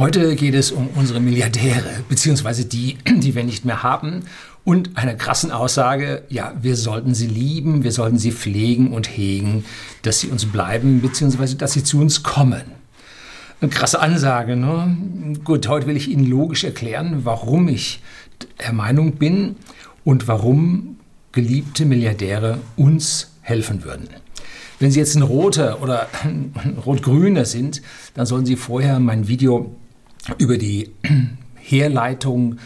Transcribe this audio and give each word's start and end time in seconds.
Heute 0.00 0.34
geht 0.34 0.54
es 0.54 0.72
um 0.72 0.88
unsere 0.94 1.20
Milliardäre, 1.20 2.02
beziehungsweise 2.08 2.64
die, 2.64 2.96
die 3.06 3.34
wir 3.34 3.44
nicht 3.44 3.66
mehr 3.66 3.82
haben. 3.82 4.20
Und 4.64 4.96
einer 4.96 5.12
krassen 5.12 5.50
Aussage, 5.50 6.22
ja, 6.30 6.54
wir 6.58 6.76
sollten 6.76 7.12
sie 7.12 7.26
lieben, 7.26 7.84
wir 7.84 7.92
sollten 7.92 8.16
sie 8.16 8.32
pflegen 8.32 8.94
und 8.94 9.14
hegen, 9.14 9.66
dass 10.00 10.20
sie 10.20 10.28
uns 10.28 10.46
bleiben, 10.46 11.02
beziehungsweise 11.02 11.56
dass 11.56 11.74
sie 11.74 11.84
zu 11.84 12.00
uns 12.00 12.22
kommen. 12.22 12.62
Eine 13.60 13.70
krasse 13.70 14.00
Ansage, 14.00 14.56
ne? 14.56 14.96
Gut, 15.44 15.68
heute 15.68 15.86
will 15.86 15.98
ich 15.98 16.08
Ihnen 16.08 16.24
logisch 16.24 16.64
erklären, 16.64 17.26
warum 17.26 17.68
ich 17.68 18.00
der 18.58 18.72
Meinung 18.72 19.16
bin 19.16 19.56
und 20.02 20.28
warum 20.28 20.96
geliebte 21.32 21.84
Milliardäre 21.84 22.56
uns 22.74 23.32
helfen 23.42 23.84
würden. 23.84 24.08
Wenn 24.78 24.90
Sie 24.90 24.98
jetzt 24.98 25.14
ein 25.14 25.20
roter 25.20 25.82
oder 25.82 26.08
ein 26.22 26.54
rot-grüner 26.86 27.44
sind, 27.44 27.82
dann 28.14 28.24
sollen 28.24 28.46
Sie 28.46 28.56
vorher 28.56 28.98
mein 28.98 29.28
Video 29.28 29.76
über 30.38 30.58
die 30.58 30.90
Herleitung 31.54 32.58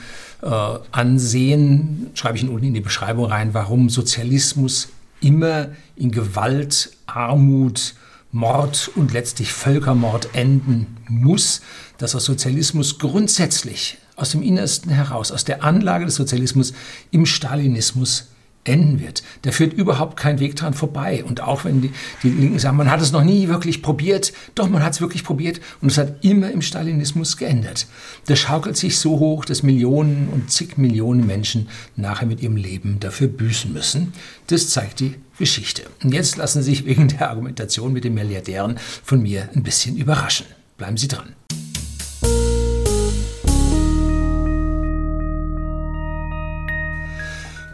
äh, 0.43 0.49
ansehen. 0.93 2.11
Schreibe 2.15 2.37
ich 2.39 2.49
unten 2.49 2.67
in 2.67 2.75
die 2.75 2.81
Beschreibung 2.81 3.27
rein, 3.27 3.55
warum 3.55 3.89
Sozialismus 3.89 4.89
immer 5.21 5.69
in 5.97 6.11
Gewalt, 6.11 6.91
Armut, 7.07 7.95
Mord 8.31 8.91
und 8.97 9.13
letztlich 9.13 9.53
Völkermord 9.53 10.31
enden 10.35 10.97
muss, 11.09 11.63
dass 11.99 12.15
aus 12.15 12.25
Sozialismus 12.25 12.99
grundsätzlich 12.99 13.99
aus 14.17 14.31
dem 14.31 14.43
Innersten 14.43 14.91
heraus, 14.91 15.33
aus 15.33 15.45
der 15.45 15.63
Anlage 15.63 16.05
des 16.05 16.17
Sozialismus 16.17 16.73
im 17.11 17.27
Stalinismus 17.27 18.29
enden 18.65 19.01
wird. 19.01 19.23
Da 19.43 19.53
führt 19.53 19.73
überhaupt 19.75 20.17
kein 20.17 20.41
Weg 20.41 20.57
dran 20.57 20.75
vorbei. 20.75 21.23
Und 21.25 21.43
auch 21.43 21.65
wenn 21.65 21.83
die, 21.83 21.93
die 22.23 22.31
Linken 22.31 22.59
sagen, 22.59 22.77
man 22.77 22.91
hat 22.91 23.01
es 23.01 23.13
noch 23.13 23.23
nie 23.23 23.49
wirklich 23.49 23.83
probiert, 23.83 24.33
doch 24.55 24.69
man 24.69 24.83
hat 24.83 24.95
es 24.95 25.01
wirklich 25.01 25.25
probiert 25.25 25.61
und 25.81 25.91
es 25.91 25.99
hat 25.99 26.25
immer 26.25 26.51
im 26.51 26.63
Stalinismus 26.63 27.37
geendet. 27.37 27.87
Das 28.27 28.39
schaukelt 28.39 28.77
sich 28.77 28.99
so 28.99 29.19
hoch, 29.19 29.45
dass 29.45 29.63
Millionen 29.63 30.29
und 30.33 30.51
zig 30.51 30.77
Millionen 30.79 31.27
Menschen 31.27 31.69
nachher 31.97 32.27
mit 32.27 32.43
ihrem 32.43 32.57
Leben 32.57 32.99
dafür 33.01 33.29
büßen 33.29 33.73
müssen. 33.73 34.13
Das 34.47 34.71
zeigt 34.71 35.01
die 35.01 35.15
Geschichte. 35.39 35.83
Und 36.03 36.15
jetzt 36.15 36.37
lassen 36.37 36.63
Sie 36.63 36.71
sich 36.71 36.87
wegen 36.87 37.09
der 37.09 37.31
Argumentation 37.31 37.93
mit 37.93 38.05
den 38.05 38.15
Milliardären 38.15 38.79
von 39.03 39.23
mir 39.23 39.49
ein 39.55 39.63
bisschen 39.63 39.97
überraschen. 39.97 40.47
Bleiben 40.77 40.97
Sie 40.97 41.09
dran. 41.09 41.35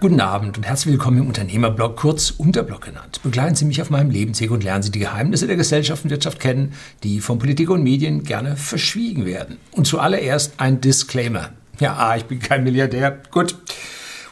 Guten 0.00 0.22
Abend 0.22 0.56
und 0.56 0.64
herzlich 0.64 0.92
willkommen 0.92 1.18
im 1.18 1.26
Unternehmerblog, 1.26 1.94
kurz 1.94 2.30
Unterblog 2.30 2.80
genannt. 2.80 3.20
Begleiten 3.22 3.54
Sie 3.54 3.66
mich 3.66 3.82
auf 3.82 3.90
meinem 3.90 4.08
Lebensweg 4.08 4.50
und 4.50 4.64
lernen 4.64 4.82
Sie 4.82 4.90
die 4.90 5.00
Geheimnisse 5.00 5.46
der 5.46 5.56
Gesellschaft 5.56 6.04
und 6.04 6.10
Wirtschaft 6.10 6.40
kennen, 6.40 6.72
die 7.02 7.20
von 7.20 7.38
Politik 7.38 7.68
und 7.68 7.82
Medien 7.82 8.24
gerne 8.24 8.56
verschwiegen 8.56 9.26
werden. 9.26 9.58
Und 9.72 9.86
zuallererst 9.86 10.54
ein 10.56 10.80
Disclaimer. 10.80 11.50
Ja, 11.80 11.96
ah, 11.96 12.16
ich 12.16 12.24
bin 12.24 12.38
kein 12.38 12.64
Milliardär. 12.64 13.20
Gut. 13.30 13.56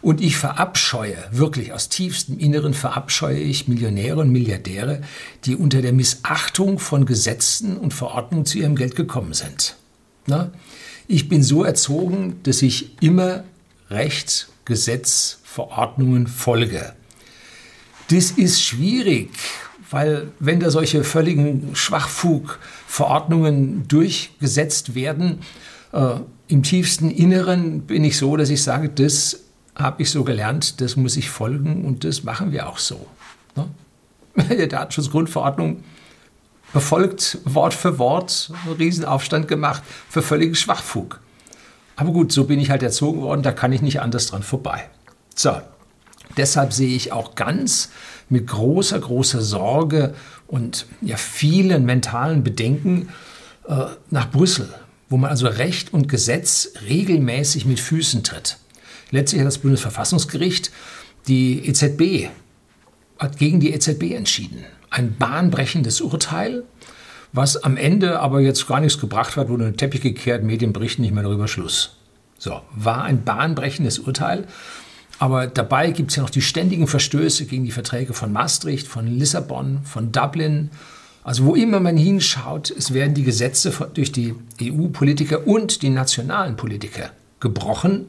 Und 0.00 0.22
ich 0.22 0.39
verabscheue, 0.39 1.19
wirklich 1.33 1.74
aus 1.74 1.91
tiefstem 1.91 2.39
Inneren 2.39 2.72
verabscheue 2.72 3.39
ich 3.39 3.69
Millionäre 3.69 4.20
und 4.20 4.33
Milliardäre, 4.33 5.02
die 5.44 5.55
unter 5.55 5.83
der 5.83 5.92
Missachtung 5.92 6.78
von 6.78 7.05
Gesetzen 7.05 7.77
und 7.77 7.92
Verordnungen 7.92 8.46
zu 8.46 8.56
ihrem 8.56 8.74
Geld 8.74 8.96
gekommen 8.96 9.34
sind. 9.34 9.77
Na? 10.27 10.50
Ich 11.08 11.28
bin 11.28 11.42
so 11.42 11.62
erzogen, 11.62 12.41
dass 12.44 12.62
ich 12.62 13.02
immer 13.02 13.44
Recht, 13.91 14.48
Gesetz 14.64 15.38
Verordnungen 15.50 16.27
folge. 16.27 16.92
Das 18.10 18.32
ist 18.32 18.62
schwierig, 18.62 19.30
weil 19.90 20.30
wenn 20.38 20.60
da 20.60 20.70
solche 20.70 21.05
völligen 21.05 21.74
Schwachfug-Verordnungen 21.74 23.88
durchgesetzt 23.88 24.94
werden, 24.94 25.38
äh, 25.92 26.16
im 26.48 26.62
tiefsten 26.62 27.10
Inneren 27.10 27.80
bin 27.82 28.05
ich 28.05 28.18
so, 28.18 28.36
dass 28.36 28.50
ich 28.50 28.62
sage, 28.62 28.90
das 28.90 29.44
habe 29.74 30.02
ich 30.02 30.10
so 30.10 30.22
gelernt, 30.22 30.82
das 30.82 30.96
muss 30.96 31.16
ich 31.16 31.30
folgen 31.30 31.84
und 31.84 32.05
das 32.05 32.24
machen 32.24 32.52
wir 32.52 32.68
auch 32.68 32.77
so. 32.78 33.06
Ne? 33.56 33.68
Die 34.50 34.68
Datenschutzgrundverordnung 34.68 35.83
befolgt 36.73 37.39
Wort 37.44 37.74
für 37.74 37.98
Wort, 37.98 38.52
Riesenaufstand 38.78 39.48
gemacht 39.48 39.83
für 40.08 40.23
völligen 40.23 40.55
Schwachfug. 40.55 41.20
Aber 41.96 42.12
gut, 42.12 42.33
so 42.33 42.44
bin 42.44 42.61
ich 42.61 42.70
halt 42.70 42.83
erzogen 42.83 43.20
worden, 43.23 43.42
da 43.42 43.52
kann 43.52 43.73
ich 43.73 43.83
nicht 43.83 44.00
anders 44.00 44.27
dran 44.27 44.42
vorbei. 44.42 44.89
So, 45.38 45.62
deshalb 46.36 46.72
sehe 46.72 46.96
ich 46.96 47.12
auch 47.12 47.36
ganz 47.36 47.90
mit 48.28 48.48
großer, 48.48 48.98
großer 48.98 49.40
Sorge 49.40 50.14
und 50.48 50.86
ja, 51.00 51.16
vielen 51.16 51.84
mentalen 51.84 52.42
Bedenken 52.42 53.10
äh, 53.68 53.84
nach 54.10 54.32
Brüssel, 54.32 54.68
wo 55.08 55.16
man 55.16 55.30
also 55.30 55.46
Recht 55.46 55.92
und 55.94 56.08
Gesetz 56.08 56.72
regelmäßig 56.88 57.66
mit 57.66 57.78
Füßen 57.78 58.24
tritt. 58.24 58.58
Letztlich 59.12 59.40
hat 59.40 59.46
das 59.46 59.58
Bundesverfassungsgericht 59.58 60.72
die 61.28 61.68
EZB, 61.68 62.30
hat 63.20 63.38
gegen 63.38 63.60
die 63.60 63.72
EZB 63.72 64.14
entschieden. 64.14 64.64
Ein 64.90 65.14
bahnbrechendes 65.18 66.00
Urteil, 66.00 66.64
was 67.32 67.62
am 67.62 67.76
Ende 67.76 68.18
aber 68.18 68.40
jetzt 68.40 68.66
gar 68.66 68.80
nichts 68.80 68.98
gebracht 68.98 69.36
hat, 69.36 69.48
wurde 69.48 69.66
ein 69.66 69.76
Teppich 69.76 70.00
gekehrt, 70.00 70.42
Medien 70.42 70.72
berichten 70.72 71.02
nicht 71.02 71.14
mehr 71.14 71.22
darüber, 71.22 71.46
Schluss. 71.46 71.96
So, 72.38 72.60
war 72.74 73.05
ein 73.05 73.22
bahnbrechendes 73.22 74.00
Urteil. 74.00 74.48
Aber 75.18 75.46
dabei 75.46 75.90
gibt 75.90 76.11
es 76.11 76.17
ja 76.17 76.23
noch 76.23 76.30
die 76.30 76.42
ständigen 76.42 76.86
Verstöße 76.86 77.46
gegen 77.46 77.64
die 77.64 77.73
Verträge 77.73 78.14
von 78.14 78.33
Maastricht, 78.33 78.86
von 78.86 79.06
Lissabon, 79.06 79.80
von 79.84 80.12
Dublin. 80.12 80.70
Also 81.24 81.45
wo 81.45 81.55
immer 81.55 81.80
man 81.80 81.96
hinschaut, 81.96 82.70
es 82.70 82.95
werden 82.95 83.14
die 83.14 83.24
Gesetze 83.24 83.73
durch 83.95 84.12
die 84.12 84.34
EU-Politiker 84.62 85.46
und 85.46 85.83
die 85.83 85.90
nationalen 85.90 86.56
Politiker 86.56 87.11
gebrochen. 87.40 88.06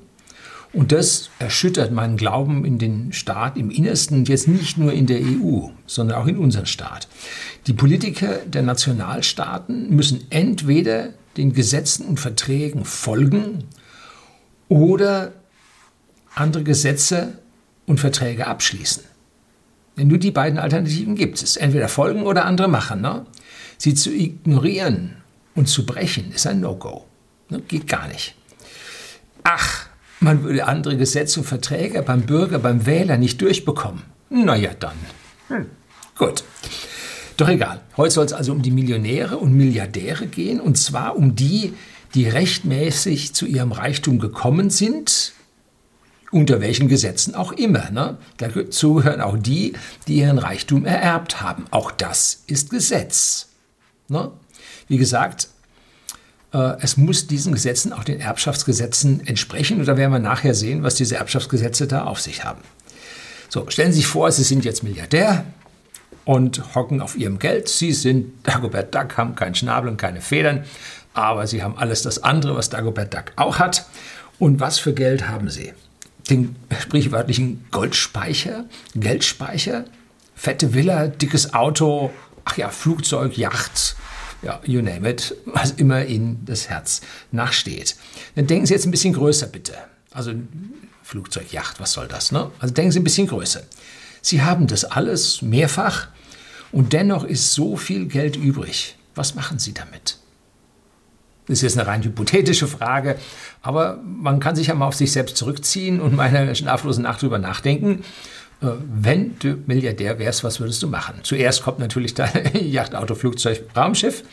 Und 0.72 0.92
das 0.92 1.32
erschüttert 1.40 1.92
meinen 1.92 2.16
Glauben 2.16 2.64
in 2.64 2.78
den 2.78 3.12
Staat 3.12 3.58
im 3.58 3.72
Innersten, 3.72 4.26
jetzt 4.26 4.48
nicht 4.48 4.78
nur 4.78 4.94
in 4.94 5.08
der 5.08 5.20
EU, 5.20 5.70
sondern 5.88 6.18
auch 6.18 6.28
in 6.28 6.38
unseren 6.38 6.68
Staat. 6.68 7.08
Die 7.66 7.74
Politiker 7.74 8.38
der 8.46 8.62
Nationalstaaten 8.62 9.90
müssen 9.90 10.28
entweder 10.30 11.10
den 11.38 11.54
Gesetzen 11.54 12.06
und 12.06 12.20
Verträgen 12.20 12.86
folgen 12.86 13.64
oder 14.68 15.34
andere 16.40 16.64
Gesetze 16.64 17.40
und 17.86 18.00
Verträge 18.00 18.48
abschließen. 18.48 19.04
Denn 19.98 20.08
nur 20.08 20.18
die 20.18 20.32
beiden 20.32 20.60
Alternativen 20.60 21.16
gibt 21.16 21.42
es. 21.42 21.58
Entweder 21.58 21.90
folgen 21.90 22.24
oder 22.24 22.46
andere 22.46 22.68
machen. 22.68 23.02
Ne? 23.02 23.26
Sie 23.78 23.94
zu 23.94 24.14
ignorieren 24.14 25.18
und 25.56 25.68
zu 25.68 25.86
brechen 25.86 26.32
ist 26.32 26.48
ein 26.48 26.62
No-Go. 26.62 27.06
Ne? 27.50 27.62
Geht 27.68 27.88
gar 27.88 28.08
nicht. 28.08 28.36
Ach, 29.44 29.88
man 30.20 30.44
würde 30.44 30.66
andere 30.66 30.96
Gesetze 30.98 31.42
und 31.42 31.46
Verträge 31.46 32.02
beim 32.04 32.22
Bürger, 32.22 32.60
beim 32.60 32.86
Wähler 32.86 33.18
nicht 33.18 33.42
durchbekommen. 33.42 34.04
Na 34.30 34.56
ja, 34.56 34.72
dann. 34.80 34.96
Hm. 35.48 35.66
Gut. 36.18 36.44
Doch 37.38 37.50
egal. 37.50 37.82
Heute 37.98 38.14
soll 38.14 38.26
es 38.26 38.34
also 38.34 38.52
um 38.52 38.62
die 38.62 38.72
Millionäre 38.72 39.38
und 39.38 39.54
Milliardäre 39.54 40.28
gehen. 40.28 40.60
Und 40.60 40.78
zwar 40.78 41.16
um 41.16 41.36
die, 41.36 41.74
die 42.14 42.28
rechtmäßig 42.28 43.34
zu 43.34 43.46
ihrem 43.46 43.72
Reichtum 43.72 44.20
gekommen 44.20 44.70
sind, 44.70 45.34
unter 46.32 46.62
welchen 46.62 46.88
Gesetzen 46.88 47.36
auch 47.36 47.52
immer. 47.52 47.90
Ne? 47.92 48.18
Dazu 48.38 48.96
gehören 48.96 49.22
auch 49.22 49.38
die, 49.38 49.74
die 50.08 50.18
ihren 50.18 50.38
Reichtum 50.38 50.86
ererbt 50.86 51.42
haben. 51.42 51.66
Auch 51.72 51.92
das 51.92 52.44
ist 52.48 52.70
Gesetz. 52.70 53.48
Ne? 54.08 54.32
Wie 54.88 54.98
gesagt, 54.98 55.48
äh, 56.54 56.76
es 56.82 56.98
muss 56.98 57.28
diesen 57.28 57.54
Gesetzen, 57.54 57.94
auch 57.94 58.04
den 58.04 58.20
Erbschaftsgesetzen 58.20 59.26
entsprechen. 59.26 59.80
Und 59.80 59.88
da 59.88 59.98
werden 59.98 60.12
wir 60.12 60.20
nachher 60.20 60.54
sehen, 60.54 60.84
was 60.84 60.96
diese 60.96 61.16
Erbschaftsgesetze 61.16 61.88
da 61.88 62.06
auf 62.06 62.20
sich 62.20 62.44
haben. 62.44 62.62
So, 63.50 63.68
stellen 63.70 63.92
Sie 63.92 64.00
sich 64.00 64.08
vor, 64.08 64.32
Sie 64.32 64.44
sind 64.44 64.64
jetzt 64.66 64.84
Milliardär 64.84 65.46
und 66.26 66.76
hocken 66.76 67.02
auf 67.02 67.18
Ihrem 67.18 67.40
Geld. 67.40 67.68
Sie 67.68 67.92
sind 67.94 68.48
Dagobert 68.48 68.94
Duck, 68.94 69.18
haben 69.18 69.34
keinen 69.34 69.56
Schnabel 69.56 69.90
und 69.90 69.98
keine 69.98 70.22
Federn, 70.22 70.66
aber 71.16 71.48
Sie 71.48 71.64
haben 71.64 71.76
alles 71.76 72.04
das 72.04 72.24
andere, 72.24 72.56
was 72.56 72.70
Dagobert 72.70 73.14
Duck 73.14 73.32
auch 73.36 73.58
hat. 73.58 73.88
Und 74.38 74.60
was 74.60 74.80
für 74.80 74.94
Geld 74.94 75.28
haben 75.28 75.50
Sie? 75.50 75.74
Den 76.30 76.56
sprichwörtlichen 76.80 77.66
Goldspeicher, 77.72 78.66
Geldspeicher, 78.96 79.86
fette 80.36 80.74
Villa, 80.74 81.08
dickes 81.08 81.54
Auto, 81.54 82.12
ach 82.46 82.58
ja, 82.58 82.70
Flugzeug, 82.70 83.38
Yacht, 83.38 83.96
ja, 84.42 84.60
you 84.64 84.82
name 84.82 85.10
it, 85.10 85.36
was 85.46 85.72
immer 85.72 86.06
Ihnen 86.06 86.44
das 86.46 86.70
Herz 86.70 87.02
nachsteht. 87.32 87.96
Dann 88.36 88.48
denken 88.48 88.66
Sie 88.66 88.74
jetzt 88.74 88.86
ein 88.86 88.92
bisschen 88.92 89.14
größer, 89.14 89.48
bitte. 89.48 89.74
Also 90.12 90.34
Flugzeug, 91.04 91.52
Yacht, 91.52 91.80
was 91.80 91.94
soll 91.94 92.08
das, 92.08 92.32
ne? 92.32 92.52
Also 92.60 92.74
denken 92.74 92.92
Sie 92.92 93.00
ein 93.00 93.04
bisschen 93.04 93.28
größer. 93.28 93.64
Sie 94.22 94.42
haben 94.42 94.68
das 94.68 94.86
alles 94.86 95.42
mehrfach 95.42 96.08
und 96.72 96.94
dennoch 96.94 97.24
ist 97.24 97.54
so 97.54 97.76
viel 97.76 98.06
Geld 98.06 98.36
übrig. 98.36 98.96
Was 99.16 99.36
machen 99.36 99.60
Sie 99.60 99.74
damit? 99.74 100.18
Das 101.50 101.58
ist 101.58 101.62
jetzt 101.64 101.80
eine 101.80 101.88
rein 101.88 102.04
hypothetische 102.04 102.68
Frage, 102.68 103.16
aber 103.64 103.98
man 104.06 104.40
kann 104.40 104.56
sich 104.56 104.68
ja 104.68 104.76
mal 104.76 104.86
auf 104.86 104.94
sich 104.94 105.12
selbst 105.12 105.36
zurückziehen 105.36 106.00
und 106.00 106.16
meine 106.16 106.54
schlaflose 106.54 107.02
Nacht 107.02 107.24
drüber 107.24 107.40
nachdenken. 107.40 108.04
Äh, 108.62 108.68
wenn 108.88 109.38
du 109.40 109.58
Milliardär 109.66 110.20
wärst, 110.20 110.44
was 110.44 110.60
würdest 110.60 110.84
du 110.84 110.88
machen? 110.88 111.16
Zuerst 111.24 111.64
kommt 111.64 111.80
natürlich 111.80 112.14
dein 112.14 112.52
Yacht, 112.62 112.94
Auto, 112.94 113.16
Flugzeug, 113.16 113.64
Raumschiff. 113.76 114.24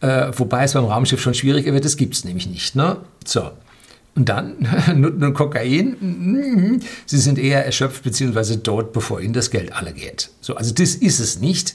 Äh, 0.00 0.28
wobei 0.36 0.62
es 0.62 0.74
beim 0.74 0.84
Raumschiff 0.84 1.20
schon 1.20 1.34
schwieriger 1.34 1.72
wird, 1.72 1.84
das 1.84 1.96
gibt 1.96 2.14
es 2.14 2.24
nämlich 2.24 2.46
nicht. 2.46 2.76
Ne? 2.76 2.98
So. 3.24 3.50
Und 4.14 4.28
dann 4.28 4.68
Nutten 4.94 5.24
und 5.24 5.34
Kokain, 5.34 5.96
mm, 5.98 6.80
sie 7.06 7.18
sind 7.18 7.40
eher 7.40 7.66
erschöpft 7.66 8.04
bzw. 8.04 8.58
tot, 8.58 8.92
bevor 8.92 9.20
ihnen 9.20 9.34
das 9.34 9.50
Geld 9.50 9.72
alle 9.72 9.92
geht. 9.92 10.30
So, 10.40 10.54
also 10.54 10.72
das 10.72 10.94
ist 10.94 11.18
es 11.18 11.40
nicht. 11.40 11.74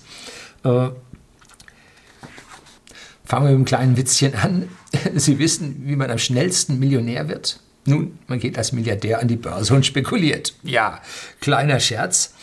Fangen 3.32 3.46
wir 3.46 3.52
mit 3.52 3.60
einem 3.60 3.66
kleinen 3.66 3.96
Witzchen 3.96 4.36
an. 4.36 4.68
Sie 5.16 5.40
wissen, 5.40 5.84
wie 5.86 5.96
man 5.96 6.12
am 6.12 6.18
schnellsten 6.18 6.80
Millionär 6.80 7.30
wird? 7.30 7.62
Nun, 7.86 8.20
man 8.28 8.40
geht 8.40 8.58
als 8.58 8.74
Milliardär 8.74 9.22
an 9.22 9.30
die 9.30 9.38
Börse 9.38 9.74
und 9.74 9.86
spekuliert. 9.86 10.54
Ja, 10.64 11.00
kleiner 11.40 11.80
Scherz. 11.80 12.34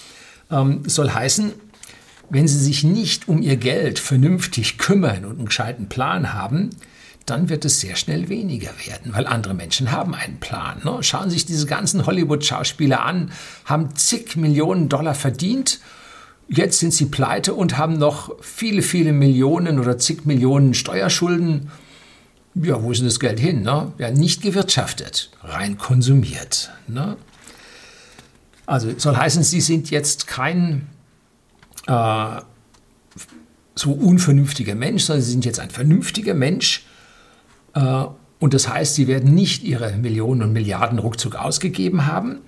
Ähm, 0.50 0.85
soll 0.87 1.11
heißen, 1.11 1.52
wenn 2.31 2.49
Sie 2.49 2.58
sich 2.58 2.85
nicht 2.85 3.29
um 3.29 3.43
Ihr 3.43 3.56
Geld 3.56 3.99
vernünftig 3.99 4.79
kümmern 4.79 5.26
und 5.26 5.37
einen 5.37 5.44
gescheiten 5.44 5.90
Plan 5.90 6.32
haben, 6.32 6.70
dann 7.26 7.50
wird 7.50 7.67
es 7.67 7.81
sehr 7.81 7.96
schnell 7.96 8.31
weniger 8.31 8.70
werden, 8.87 9.12
weil 9.12 9.26
andere 9.26 9.52
Menschen 9.52 9.93
haben 9.93 10.14
einen 10.14 10.40
Plan. 10.40 10.81
Ne? 10.85 11.02
Schauen 11.02 11.29
Sie 11.29 11.35
sich 11.35 11.44
diese 11.44 11.67
ganzen 11.67 12.06
Hollywood-Schauspieler 12.06 13.05
an, 13.05 13.31
haben 13.67 13.94
zig 13.94 14.37
Millionen 14.37 14.88
Dollar 14.88 15.14
verdient, 15.14 15.81
jetzt 16.49 16.79
sind 16.79 16.93
sie 16.93 17.06
pleite 17.06 17.55
und 17.55 17.79
haben 17.79 17.99
noch 17.99 18.35
viele, 18.41 18.83
viele 18.83 19.12
Millionen 19.12 19.79
oder 19.79 19.99
zig 19.99 20.25
Millionen 20.25 20.75
Steuerschulden. 20.75 21.71
Ja, 22.55 22.83
wo 22.83 22.91
ist 22.91 22.99
denn 22.99 23.06
das 23.06 23.21
Geld 23.21 23.39
hin? 23.39 23.62
Ne? 23.62 23.93
Ja, 23.99 24.11
nicht 24.11 24.43
gewirtschaftet, 24.43 25.31
rein 25.43 25.79
konsumiert. 25.79 26.71
Ne? 26.89 27.17
Also 28.67 28.93
soll 28.97 29.17
heißen, 29.17 29.43
Sie 29.43 29.61
sind 29.61 29.91
jetzt 29.91 30.27
kein 30.27 30.89
äh, 31.87 32.41
so 33.75 33.93
unvernünftiger 33.93 34.75
Mensch, 34.75 35.05
sondern 35.05 35.23
Sie 35.23 35.31
sind 35.31 35.45
jetzt 35.45 35.61
ein 35.61 35.71
vernünftiger 35.71 36.35
Mensch. 36.35 36.85
Äh, 37.75 38.05
und 38.41 38.55
das 38.55 38.69
heißt, 38.69 38.95
Sie 38.95 39.06
werden 39.06 39.35
nicht 39.35 39.62
Ihre 39.62 39.93
Millionen 39.93 40.43
und 40.43 40.53
Milliarden 40.53 40.99
ruckzuck 40.99 41.37
ausgegeben 41.37 42.06
haben. 42.06 42.41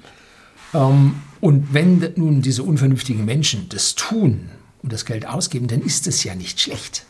Ähm, 0.74 1.16
und 1.40 1.72
wenn 1.72 2.12
nun 2.16 2.42
diese 2.42 2.62
unvernünftigen 2.62 3.24
Menschen 3.24 3.68
das 3.70 3.94
tun 3.94 4.50
und 4.82 4.92
das 4.92 5.04
Geld 5.04 5.26
ausgeben, 5.26 5.68
dann 5.68 5.80
ist 5.80 6.06
es 6.06 6.22
ja 6.24 6.34
nicht 6.34 6.60
schlecht. 6.60 7.04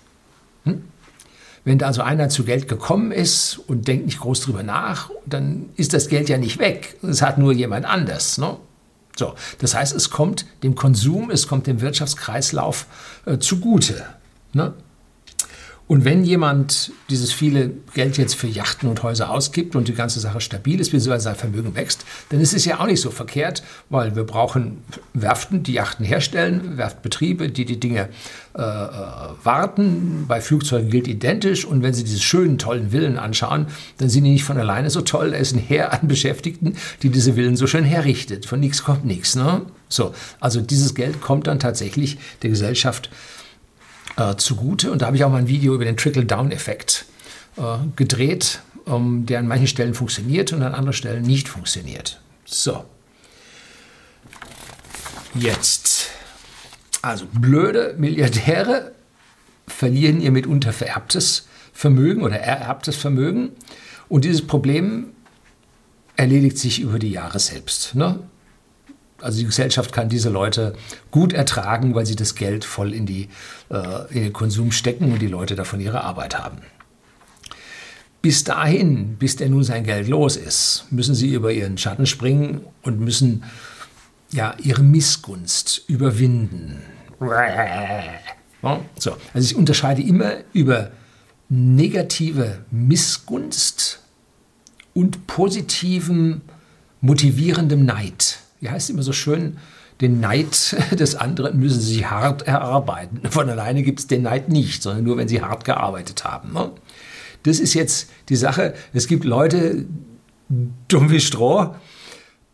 Hm? 0.64 0.84
Wenn 1.64 1.78
da 1.78 1.86
also 1.86 2.02
einer 2.02 2.28
zu 2.28 2.44
Geld 2.44 2.68
gekommen 2.68 3.12
ist 3.12 3.60
und 3.66 3.86
denkt 3.86 4.06
nicht 4.06 4.20
groß 4.20 4.40
drüber 4.40 4.62
nach, 4.62 5.10
dann 5.26 5.68
ist 5.76 5.92
das 5.92 6.08
Geld 6.08 6.28
ja 6.28 6.38
nicht 6.38 6.58
weg. 6.58 6.96
Es 7.02 7.20
hat 7.20 7.38
nur 7.38 7.52
jemand 7.52 7.84
anders. 7.84 8.38
Ne? 8.38 8.56
So, 9.16 9.34
das 9.58 9.74
heißt, 9.74 9.94
es 9.94 10.10
kommt 10.10 10.46
dem 10.62 10.74
Konsum, 10.74 11.30
es 11.30 11.46
kommt 11.46 11.66
dem 11.66 11.82
Wirtschaftskreislauf 11.82 12.86
äh, 13.26 13.38
zugute. 13.38 14.06
Ne? 14.54 14.72
Und 15.90 16.04
wenn 16.04 16.22
jemand 16.22 16.92
dieses 17.08 17.32
viele 17.32 17.72
Geld 17.94 18.16
jetzt 18.16 18.36
für 18.36 18.46
Yachten 18.46 18.88
und 18.88 19.02
Häuser 19.02 19.28
ausgibt 19.28 19.74
und 19.74 19.88
die 19.88 19.92
ganze 19.92 20.20
Sache 20.20 20.40
stabil 20.40 20.78
ist, 20.78 20.92
beziehungsweise 20.92 21.24
sein 21.24 21.34
Vermögen 21.34 21.74
wächst, 21.74 22.04
dann 22.28 22.40
ist 22.40 22.54
es 22.54 22.64
ja 22.64 22.78
auch 22.78 22.86
nicht 22.86 23.00
so 23.00 23.10
verkehrt, 23.10 23.64
weil 23.88 24.14
wir 24.14 24.22
brauchen 24.22 24.84
Werften, 25.14 25.64
die 25.64 25.72
Yachten 25.72 26.06
herstellen, 26.06 26.76
Werftbetriebe, 26.78 27.48
die 27.48 27.64
die 27.64 27.80
Dinge 27.80 28.08
äh, 28.56 28.62
äh, 28.62 28.64
warten. 29.42 30.26
Bei 30.28 30.40
Flugzeugen 30.40 30.90
gilt 30.90 31.08
identisch. 31.08 31.64
Und 31.64 31.82
wenn 31.82 31.92
Sie 31.92 32.04
diese 32.04 32.20
schönen, 32.20 32.56
tollen 32.56 32.90
Villen 32.90 33.18
anschauen, 33.18 33.66
dann 33.98 34.08
sind 34.08 34.22
die 34.22 34.30
nicht 34.30 34.44
von 34.44 34.58
alleine 34.58 34.90
so 34.90 35.00
toll. 35.00 35.32
Da 35.32 35.38
ist 35.38 35.56
ein 35.56 35.58
Heer 35.58 35.92
an 35.92 36.06
Beschäftigten, 36.06 36.76
die 37.02 37.08
diese 37.08 37.32
Villen 37.32 37.56
so 37.56 37.66
schön 37.66 37.82
herrichtet. 37.82 38.46
Von 38.46 38.60
nichts 38.60 38.84
kommt 38.84 39.04
nichts. 39.04 39.34
Ne? 39.34 39.62
So, 39.88 40.14
also 40.38 40.60
dieses 40.60 40.94
Geld 40.94 41.20
kommt 41.20 41.48
dann 41.48 41.58
tatsächlich 41.58 42.16
der 42.42 42.50
Gesellschaft 42.50 43.08
äh, 43.08 43.40
zugute. 44.36 44.90
Und 44.90 45.02
da 45.02 45.06
habe 45.06 45.16
ich 45.16 45.24
auch 45.24 45.30
mal 45.30 45.38
ein 45.38 45.48
Video 45.48 45.74
über 45.74 45.84
den 45.84 45.96
Trickle-Down-Effekt 45.96 47.06
äh, 47.56 47.78
gedreht, 47.96 48.60
ähm, 48.86 49.26
der 49.26 49.38
an 49.38 49.46
manchen 49.46 49.66
Stellen 49.66 49.94
funktioniert 49.94 50.52
und 50.52 50.62
an 50.62 50.74
anderen 50.74 50.92
Stellen 50.92 51.22
nicht 51.22 51.48
funktioniert. 51.48 52.20
So. 52.44 52.84
Jetzt. 55.34 56.08
Also 57.02 57.26
blöde 57.32 57.94
Milliardäre 57.98 58.92
verlieren 59.66 60.20
ihr 60.20 60.32
mitunter 60.32 60.72
vererbtes 60.72 61.46
Vermögen 61.72 62.22
oder 62.22 62.36
ererbtes 62.36 62.96
Vermögen. 62.96 63.50
Und 64.08 64.24
dieses 64.24 64.46
Problem 64.46 65.12
erledigt 66.16 66.58
sich 66.58 66.80
über 66.80 66.98
die 66.98 67.10
Jahre 67.10 67.38
selbst. 67.38 67.94
Ne? 67.94 68.18
Also 69.22 69.38
die 69.38 69.46
Gesellschaft 69.46 69.92
kann 69.92 70.08
diese 70.08 70.30
Leute 70.30 70.74
gut 71.10 71.32
ertragen, 71.32 71.94
weil 71.94 72.06
sie 72.06 72.16
das 72.16 72.34
Geld 72.34 72.64
voll 72.64 72.94
in, 72.94 73.06
die, 73.06 73.28
äh, 73.70 74.12
in 74.14 74.22
den 74.24 74.32
Konsum 74.32 74.72
stecken 74.72 75.12
und 75.12 75.20
die 75.20 75.26
Leute 75.26 75.54
davon 75.56 75.80
ihre 75.80 76.02
Arbeit 76.02 76.38
haben. 76.38 76.58
Bis 78.22 78.44
dahin, 78.44 79.16
bis 79.16 79.36
der 79.36 79.48
nun 79.48 79.64
sein 79.64 79.84
Geld 79.84 80.08
los 80.08 80.36
ist, 80.36 80.84
müssen 80.90 81.14
sie 81.14 81.32
über 81.32 81.52
ihren 81.52 81.78
Schatten 81.78 82.06
springen 82.06 82.60
und 82.82 83.00
müssen 83.00 83.44
ja, 84.32 84.54
ihre 84.62 84.82
Missgunst 84.82 85.84
überwinden. 85.88 86.82
So, 88.98 89.16
also 89.34 89.44
ich 89.44 89.56
unterscheide 89.56 90.02
immer 90.02 90.34
über 90.52 90.90
negative 91.48 92.64
Missgunst 92.70 94.00
und 94.94 95.26
positiven, 95.26 96.42
motivierendem 97.00 97.84
Neid 97.84 98.38
wie 98.60 98.70
heißt 98.70 98.88
es 98.88 98.94
immer 98.94 99.02
so 99.02 99.12
schön, 99.12 99.56
den 100.00 100.20
Neid 100.20 100.76
des 100.98 101.14
anderen 101.14 101.58
müssen 101.58 101.80
sie 101.80 102.06
hart 102.06 102.42
erarbeiten. 102.42 103.20
Von 103.30 103.48
alleine 103.48 103.82
gibt 103.82 104.00
es 104.00 104.06
den 104.06 104.22
Neid 104.22 104.48
nicht, 104.48 104.82
sondern 104.82 105.04
nur, 105.04 105.16
wenn 105.16 105.28
sie 105.28 105.42
hart 105.42 105.64
gearbeitet 105.64 106.24
haben. 106.24 106.52
Ne? 106.52 106.70
Das 107.42 107.58
ist 107.58 107.74
jetzt 107.74 108.10
die 108.28 108.36
Sache. 108.36 108.74
Es 108.92 109.06
gibt 109.06 109.24
Leute, 109.24 109.86
dumm 110.88 111.10
wie 111.10 111.20
Stroh, 111.20 111.74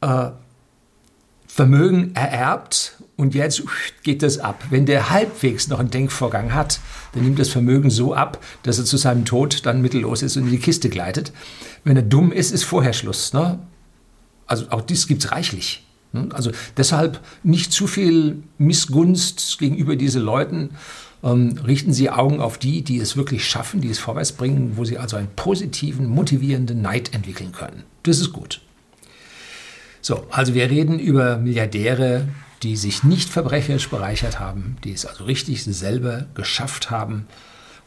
äh, 0.01 0.31
Vermögen 1.47 2.15
ererbt 2.15 3.01
und 3.17 3.35
jetzt 3.35 3.63
geht 4.03 4.23
das 4.23 4.39
ab. 4.39 4.63
Wenn 4.69 4.85
der 4.85 5.09
halbwegs 5.09 5.69
noch 5.69 5.79
einen 5.79 5.91
Denkvorgang 5.91 6.53
hat, 6.53 6.81
dann 7.15 7.25
nimmt 7.25 7.39
das 7.39 7.49
Vermögen 7.49 7.89
so 7.89 8.13
ab, 8.13 8.45
dass 8.63 8.79
er 8.79 8.85
zu 8.85 8.99
seinem 8.99 9.25
Tod 9.25 9.65
dann 9.65 9.81
mittellos 9.81 10.23
ist 10.23 10.37
und 10.37 10.45
in 10.45 10.51
die 10.51 10.59
Kiste 10.59 10.91
gleitet. 10.91 11.33
Wenn 11.83 11.97
er 11.97 12.03
dumm 12.03 12.31
ist, 12.31 12.51
ist 12.51 12.65
vorher 12.65 12.93
Schluss. 12.93 13.33
Ne? 13.33 13.59
Also 14.47 14.67
auch 14.69 14.83
dies 14.83 15.07
gibt 15.07 15.25
es 15.25 15.33
reichlich. 15.33 15.86
Hm? 16.17 16.33
Also 16.33 16.51
deshalb 16.77 17.21
nicht 17.43 17.73
zu 17.73 17.87
viel 17.87 18.43
Missgunst 18.59 19.59
gegenüber 19.59 19.97
diesen 19.97 20.23
Leuten. 20.23 20.71
Ähm, 21.23 21.59
richten 21.67 21.93
Sie 21.93 22.11
Augen 22.11 22.41
auf 22.41 22.59
die, 22.59 22.83
die 22.83 22.99
es 22.99 23.17
wirklich 23.17 23.47
schaffen, 23.47 23.81
die 23.81 23.91
es 23.91 23.99
vorwärts 23.99 24.33
bringen, 24.33 24.73
wo 24.77 24.85
Sie 24.85 24.99
also 24.99 25.17
einen 25.17 25.29
positiven, 25.35 26.07
motivierenden 26.07 26.83
Neid 26.83 27.15
entwickeln 27.15 27.53
können. 27.53 27.85
Das 28.03 28.19
ist 28.19 28.33
gut. 28.33 28.61
So, 30.03 30.25
also 30.31 30.55
wir 30.55 30.71
reden 30.71 30.99
über 30.99 31.39
Milliardäre, 31.39 32.29
die 32.63 32.77
sich 32.77 33.03
nicht 33.03 33.29
verbrecherisch 33.29 33.89
bereichert 33.89 34.39
haben, 34.39 34.77
die 34.85 34.93
es 34.93 35.05
also 35.05 35.25
richtig 35.25 35.65
selber 35.65 36.27
geschafft 36.35 36.91
haben 36.91 37.27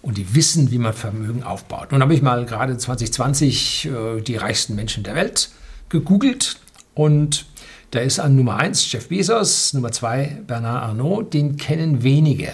und 0.01 0.17
die 0.17 0.36
wissen, 0.36 0.71
wie 0.71 0.77
man 0.77 0.93
Vermögen 0.93 1.43
aufbaut. 1.43 1.91
Nun 1.91 2.01
habe 2.01 2.13
ich 2.13 2.21
mal 2.21 2.45
gerade 2.45 2.77
2020 2.77 3.86
äh, 3.86 4.21
die 4.21 4.36
reichsten 4.36 4.75
Menschen 4.75 5.03
der 5.03 5.15
Welt 5.15 5.50
gegoogelt 5.89 6.57
und 6.93 7.45
da 7.91 8.00
ist 8.00 8.19
an 8.19 8.36
Nummer 8.36 8.58
1 8.58 8.91
Jeff 8.91 9.10
Bezos, 9.10 9.74
Nummer 9.74 9.91
2 9.91 10.43
Bernard 10.46 10.84
Arnault, 10.84 11.34
den 11.34 11.58
kennen 11.58 12.03
wenige, 12.03 12.53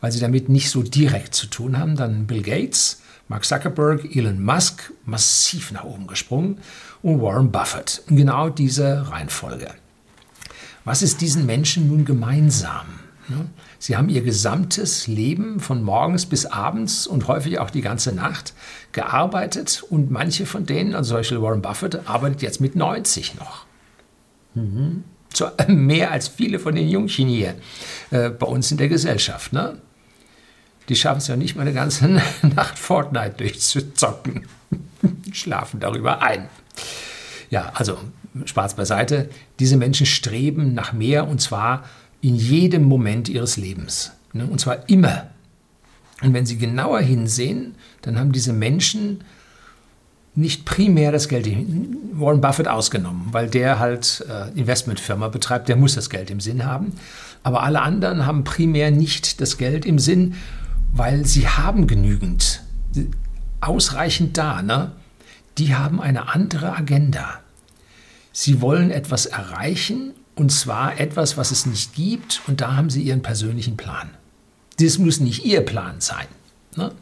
weil 0.00 0.10
sie 0.10 0.20
damit 0.20 0.48
nicht 0.48 0.70
so 0.70 0.82
direkt 0.82 1.34
zu 1.34 1.46
tun 1.48 1.78
haben. 1.78 1.96
Dann 1.96 2.26
Bill 2.26 2.42
Gates, 2.42 3.02
Mark 3.28 3.44
Zuckerberg, 3.44 4.16
Elon 4.16 4.42
Musk, 4.42 4.92
massiv 5.04 5.72
nach 5.72 5.84
oben 5.84 6.06
gesprungen 6.06 6.58
und 7.02 7.20
Warren 7.20 7.52
Buffett. 7.52 8.02
Genau 8.08 8.48
diese 8.48 9.10
Reihenfolge. 9.10 9.68
Was 10.84 11.02
ist 11.02 11.20
diesen 11.20 11.44
Menschen 11.44 11.88
nun 11.88 12.04
gemeinsam? 12.04 12.86
Sie 13.78 13.96
haben 13.96 14.10
ihr 14.10 14.22
gesamtes 14.22 15.06
Leben 15.06 15.60
von 15.60 15.82
morgens 15.82 16.26
bis 16.26 16.44
abends 16.44 17.06
und 17.06 17.26
häufig 17.26 17.58
auch 17.58 17.70
die 17.70 17.80
ganze 17.80 18.14
Nacht 18.14 18.52
gearbeitet 18.92 19.82
und 19.88 20.10
manche 20.10 20.44
von 20.44 20.66
denen, 20.66 20.94
also 20.94 21.08
zum 21.08 21.16
Beispiel 21.18 21.42
Warren 21.42 21.62
Buffett, 21.62 22.06
arbeitet 22.06 22.42
jetzt 22.42 22.60
mit 22.60 22.76
90 22.76 23.36
noch. 23.36 23.63
Mhm. 24.54 25.04
So, 25.32 25.48
mehr 25.66 26.12
als 26.12 26.28
viele 26.28 26.58
von 26.58 26.74
den 26.74 26.88
Jungchen 26.88 27.28
hier 27.28 27.56
äh, 28.10 28.30
bei 28.30 28.46
uns 28.46 28.70
in 28.70 28.76
der 28.76 28.88
Gesellschaft. 28.88 29.52
Ne? 29.52 29.78
Die 30.88 30.96
schaffen 30.96 31.18
es 31.18 31.26
ja 31.26 31.36
nicht 31.36 31.56
mal 31.56 31.62
eine 31.62 31.72
ganze 31.72 32.08
Nacht 32.54 32.78
Fortnite 32.78 33.34
durchzuzocken. 33.38 34.46
Schlafen 35.32 35.80
darüber 35.80 36.22
ein. 36.22 36.48
Ja, 37.50 37.72
also 37.74 37.98
Spaß 38.44 38.74
beiseite. 38.74 39.28
Diese 39.58 39.76
Menschen 39.76 40.06
streben 40.06 40.74
nach 40.74 40.92
mehr 40.92 41.28
und 41.28 41.40
zwar 41.40 41.84
in 42.20 42.36
jedem 42.36 42.84
Moment 42.84 43.28
ihres 43.28 43.56
Lebens. 43.56 44.12
Ne? 44.32 44.46
Und 44.46 44.60
zwar 44.60 44.88
immer. 44.88 45.28
Und 46.22 46.32
wenn 46.32 46.46
Sie 46.46 46.58
genauer 46.58 47.00
hinsehen, 47.00 47.74
dann 48.02 48.18
haben 48.18 48.32
diese 48.32 48.52
Menschen 48.52 49.24
nicht 50.34 50.64
primär 50.64 51.12
das 51.12 51.28
Geld, 51.28 51.48
Warren 52.12 52.40
Buffett 52.40 52.68
ausgenommen, 52.68 53.28
weil 53.32 53.48
der 53.48 53.78
halt 53.78 54.24
äh, 54.28 54.58
Investmentfirma 54.58 55.28
betreibt, 55.28 55.68
der 55.68 55.76
muss 55.76 55.94
das 55.94 56.10
Geld 56.10 56.30
im 56.30 56.40
Sinn 56.40 56.64
haben. 56.64 56.92
Aber 57.42 57.62
alle 57.62 57.82
anderen 57.82 58.26
haben 58.26 58.42
primär 58.42 58.90
nicht 58.90 59.40
das 59.40 59.58
Geld 59.58 59.84
im 59.84 59.98
Sinn 59.98 60.34
weil 60.94 61.26
sie 61.26 61.48
haben 61.48 61.86
genügend, 61.86 62.62
ausreichend 63.60 64.38
da. 64.38 64.62
Ne? 64.62 64.92
Die 65.58 65.74
haben 65.74 66.00
eine 66.00 66.28
andere 66.28 66.74
Agenda. 66.74 67.40
Sie 68.32 68.60
wollen 68.60 68.90
etwas 68.90 69.26
erreichen 69.26 70.14
und 70.36 70.50
zwar 70.50 71.00
etwas, 71.00 71.36
was 71.36 71.50
es 71.50 71.66
nicht 71.66 71.94
gibt 71.94 72.42
und 72.46 72.60
da 72.60 72.76
haben 72.76 72.90
sie 72.90 73.02
ihren 73.02 73.22
persönlichen 73.22 73.76
Plan. 73.76 74.10
Das 74.78 74.98
muss 74.98 75.20
nicht 75.20 75.44
ihr 75.44 75.62
Plan 75.62 76.00
sein. 76.00 76.26
Ne? 76.76 76.92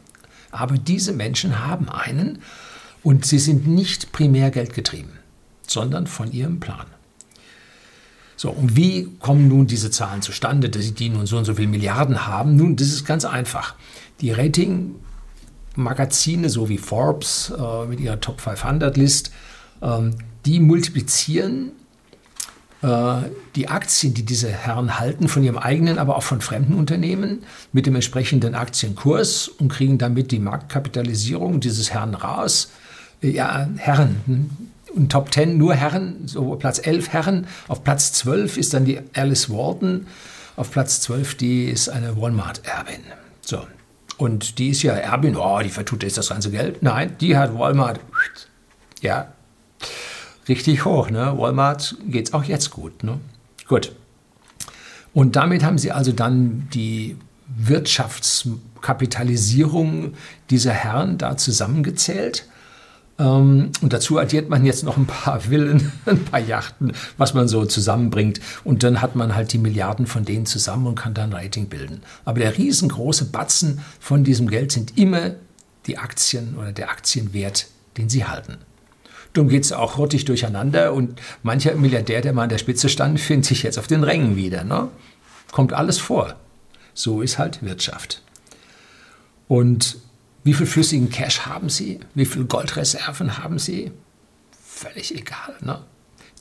Aber 0.51 0.77
diese 0.77 1.13
Menschen 1.13 1.65
haben 1.65 1.89
einen 1.89 2.39
und 3.03 3.25
sie 3.25 3.39
sind 3.39 3.67
nicht 3.67 4.11
primär 4.11 4.51
geldgetrieben, 4.51 5.13
sondern 5.67 6.07
von 6.07 6.31
ihrem 6.31 6.59
Plan. 6.59 6.85
So, 8.35 8.49
und 8.49 8.75
wie 8.75 9.09
kommen 9.19 9.47
nun 9.47 9.67
diese 9.67 9.91
Zahlen 9.91 10.21
zustande, 10.21 10.69
dass 10.69 10.93
die 10.93 11.09
nun 11.09 11.25
so 11.25 11.37
und 11.37 11.45
so 11.45 11.53
viele 11.53 11.69
Milliarden 11.69 12.27
haben? 12.27 12.55
Nun, 12.55 12.75
das 12.75 12.87
ist 12.87 13.05
ganz 13.05 13.25
einfach. 13.25 13.75
Die 14.21 14.31
Rating-Magazine, 14.31 16.49
so 16.49 16.67
wie 16.67 16.77
Forbes 16.77 17.53
äh, 17.57 17.85
mit 17.85 17.99
ihrer 17.99 18.19
Top 18.19 18.41
500 18.41 18.97
List, 18.97 19.31
ähm, 19.81 20.15
die 20.45 20.59
multiplizieren 20.59 21.71
äh, 22.83 23.29
die 23.55 23.69
Aktien, 23.69 24.13
die 24.13 24.25
diese 24.25 24.49
Herren 24.49 24.99
halten, 24.99 25.29
von 25.29 25.41
ihrem 25.41 25.57
eigenen, 25.57 25.97
aber 25.97 26.17
auch 26.17 26.23
von 26.23 26.41
fremden 26.41 26.73
Unternehmen 26.73 27.43
mit 27.71 27.85
dem 27.85 27.95
entsprechenden 27.95 28.55
Aktienkurs 28.55 29.47
und 29.47 29.69
kriegen 29.69 29.97
damit 29.97 30.31
die 30.31 30.39
Marktkapitalisierung 30.39 31.61
dieses 31.61 31.93
Herrn 31.93 32.13
raus. 32.13 32.71
Ja, 33.23 33.67
Herren, 33.77 34.49
und 34.93 35.11
Top 35.11 35.33
10 35.33 35.57
nur 35.57 35.73
Herren, 35.73 36.27
so 36.27 36.55
Platz 36.55 36.79
11 36.85 37.09
Herren. 37.09 37.47
Auf 37.67 37.83
Platz 37.83 38.13
12 38.13 38.57
ist 38.57 38.73
dann 38.73 38.85
die 38.85 39.01
Alice 39.13 39.49
Walton. 39.49 40.07
Auf 40.55 40.71
Platz 40.71 41.01
12, 41.01 41.35
die 41.35 41.65
ist 41.65 41.89
eine 41.89 42.21
Walmart-Erbin. 42.21 43.01
So. 43.41 43.67
Und 44.17 44.59
die 44.59 44.69
ist 44.69 44.83
ja 44.83 44.93
Erbin, 44.93 45.35
oh, 45.35 45.59
die 45.63 45.69
vertut 45.69 46.03
jetzt 46.03 46.19
das 46.19 46.29
ganze 46.29 46.51
Geld. 46.51 46.83
Nein, 46.83 47.15
die 47.19 47.35
hat 47.35 47.57
Walmart, 47.57 47.99
ja, 49.01 49.33
richtig 50.47 50.85
hoch. 50.85 51.09
Ne? 51.09 51.33
Walmart 51.37 51.97
geht 52.07 52.27
es 52.27 52.33
auch 52.33 52.43
jetzt 52.43 52.69
gut. 52.69 53.03
Ne? 53.03 53.19
Gut. 53.67 53.91
Und 55.13 55.35
damit 55.35 55.63
haben 55.63 55.79
sie 55.79 55.91
also 55.91 56.11
dann 56.11 56.67
die 56.73 57.17
Wirtschaftskapitalisierung 57.47 60.13
dieser 60.49 60.73
Herren 60.73 61.17
da 61.17 61.37
zusammengezählt. 61.37 62.45
Ähm, 63.23 63.71
und 63.81 63.93
dazu 63.93 64.19
addiert 64.19 64.49
man 64.49 64.65
jetzt 64.65 64.83
noch 64.83 64.97
ein 64.97 65.05
paar 65.05 65.39
Villen, 65.49 65.91
ein 66.05 66.25
paar 66.25 66.41
Yachten, 66.41 66.91
was 67.17 67.33
man 67.33 67.47
so 67.47 67.65
zusammenbringt. 67.65 68.41
Und 68.63 68.83
dann 68.83 69.01
hat 69.01 69.15
man 69.15 69.35
halt 69.35 69.53
die 69.53 69.57
Milliarden 69.57 70.05
von 70.05 70.25
denen 70.25 70.45
zusammen 70.45 70.87
und 70.87 70.95
kann 70.95 71.13
dann 71.13 71.33
Rating 71.33 71.67
bilden. 71.67 72.01
Aber 72.25 72.39
der 72.39 72.57
riesengroße 72.57 73.25
Batzen 73.25 73.79
von 73.99 74.23
diesem 74.23 74.49
Geld 74.49 74.71
sind 74.71 74.97
immer 74.97 75.31
die 75.87 75.97
Aktien 75.97 76.55
oder 76.57 76.71
der 76.71 76.89
Aktienwert, 76.89 77.67
den 77.97 78.09
sie 78.09 78.25
halten. 78.25 78.57
Darum 79.33 79.49
geht 79.49 79.63
es 79.63 79.71
auch 79.71 79.97
rottig 79.97 80.25
durcheinander 80.25 80.93
und 80.93 81.19
mancher 81.41 81.73
Milliardär, 81.75 82.21
der 82.21 82.33
mal 82.33 82.43
an 82.43 82.49
der 82.49 82.57
Spitze 82.57 82.89
stand, 82.89 83.19
findet 83.19 83.45
sich 83.45 83.63
jetzt 83.63 83.79
auf 83.79 83.87
den 83.87 84.03
Rängen 84.03 84.35
wieder. 84.35 84.63
Ne? 84.63 84.89
Kommt 85.51 85.73
alles 85.73 85.99
vor. 85.99 86.35
So 86.93 87.21
ist 87.21 87.39
halt 87.39 87.63
Wirtschaft. 87.63 88.21
Und 89.47 89.97
wie 90.43 90.53
viel 90.53 90.65
flüssigen 90.65 91.09
Cash 91.09 91.41
haben 91.41 91.69
Sie? 91.69 91.99
Wie 92.15 92.25
viel 92.25 92.45
Goldreserven 92.45 93.37
haben 93.37 93.59
Sie? 93.59 93.91
Völlig 94.61 95.15
egal. 95.15 95.55
Ne? 95.61 95.79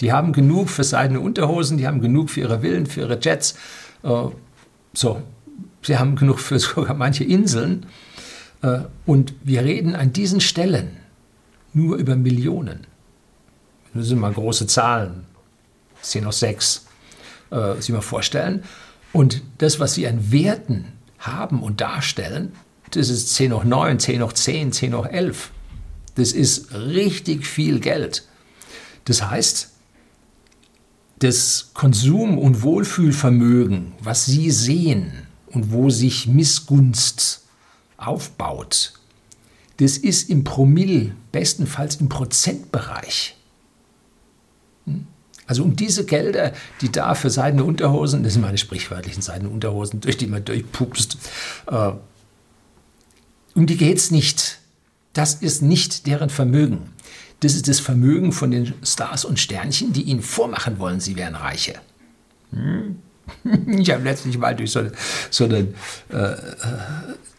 Die 0.00 0.12
haben 0.12 0.32
genug 0.32 0.68
für 0.68 0.84
seidene 0.84 1.20
Unterhosen, 1.20 1.78
die 1.78 1.86
haben 1.86 2.00
genug 2.00 2.30
für 2.30 2.40
ihre 2.40 2.60
Villen, 2.60 2.86
für 2.86 3.02
ihre 3.02 3.18
Jets. 3.20 3.54
Äh, 4.02 4.24
so, 4.92 5.22
sie 5.82 5.98
haben 5.98 6.16
genug 6.16 6.40
für 6.40 6.58
sogar 6.60 6.94
manche 6.94 7.24
Inseln. 7.24 7.86
Äh, 8.62 8.80
und 9.06 9.34
wir 9.44 9.62
reden 9.62 9.94
an 9.94 10.12
diesen 10.12 10.40
Stellen 10.40 10.96
nur 11.72 11.96
über 11.96 12.16
Millionen. 12.16 12.86
Das 13.94 14.06
sind 14.06 14.18
mal 14.18 14.32
große 14.32 14.66
Zahlen. 14.66 15.24
10 16.00 16.26
hoch 16.26 16.32
6, 16.32 16.86
äh, 17.50 17.74
sich 17.76 17.90
mal 17.90 18.00
vorstellen. 18.00 18.64
Und 19.12 19.42
das, 19.58 19.78
was 19.78 19.94
sie 19.94 20.08
an 20.08 20.32
Werten 20.32 20.86
haben 21.18 21.62
und 21.62 21.80
darstellen, 21.80 22.52
das 22.92 23.08
ist 23.08 23.34
10 23.34 23.52
hoch 23.54 23.64
9, 23.64 23.98
10 23.98 24.22
hoch 24.22 24.32
10, 24.32 24.72
10 24.72 24.94
hoch 24.94 25.06
11. 25.06 25.50
Das 26.14 26.32
ist 26.32 26.74
richtig 26.74 27.46
viel 27.46 27.80
Geld. 27.80 28.26
Das 29.04 29.28
heißt, 29.28 29.70
das 31.18 31.70
Konsum- 31.74 32.38
und 32.38 32.62
Wohlfühlvermögen, 32.62 33.92
was 34.00 34.26
Sie 34.26 34.50
sehen 34.50 35.26
und 35.46 35.72
wo 35.72 35.88
sich 35.90 36.26
Missgunst 36.26 37.42
aufbaut, 37.96 38.94
das 39.78 39.96
ist 39.96 40.28
im 40.30 40.44
Promille, 40.44 41.14
bestenfalls 41.30 41.96
im 41.96 42.08
Prozentbereich. 42.08 43.36
Hm? 44.86 45.06
Also 45.46 45.64
um 45.64 45.76
diese 45.76 46.04
Gelder, 46.04 46.52
die 46.80 46.90
da 46.90 47.14
für 47.14 47.30
seidene 47.30 47.64
Unterhosen, 47.64 48.22
das 48.22 48.34
sind 48.34 48.42
meine 48.42 48.58
sprichwörtlichen 48.58 49.22
seidene 49.22 49.50
Unterhosen, 49.50 50.00
durch 50.00 50.16
die 50.16 50.26
man 50.26 50.44
durchpupst, 50.44 51.16
äh, 51.66 51.92
um 53.54 53.66
die 53.66 53.76
geht 53.76 53.98
es 53.98 54.10
nicht. 54.10 54.58
Das 55.12 55.34
ist 55.34 55.62
nicht 55.62 56.06
deren 56.06 56.30
Vermögen. 56.30 56.90
Das 57.40 57.54
ist 57.54 57.68
das 57.68 57.80
Vermögen 57.80 58.32
von 58.32 58.50
den 58.50 58.72
Stars 58.84 59.24
und 59.24 59.38
Sternchen, 59.38 59.92
die 59.92 60.02
ihnen 60.02 60.22
vormachen 60.22 60.78
wollen, 60.78 61.00
sie 61.00 61.16
wären 61.16 61.34
Reiche. 61.34 61.74
Hm? 62.50 62.98
Ich 63.78 63.90
habe 63.90 64.04
letztlich 64.04 64.36
mal 64.38 64.54
durch 64.54 64.72
so, 64.72 64.82
so 65.30 65.44
eine 65.44 65.68
äh, 66.08 66.36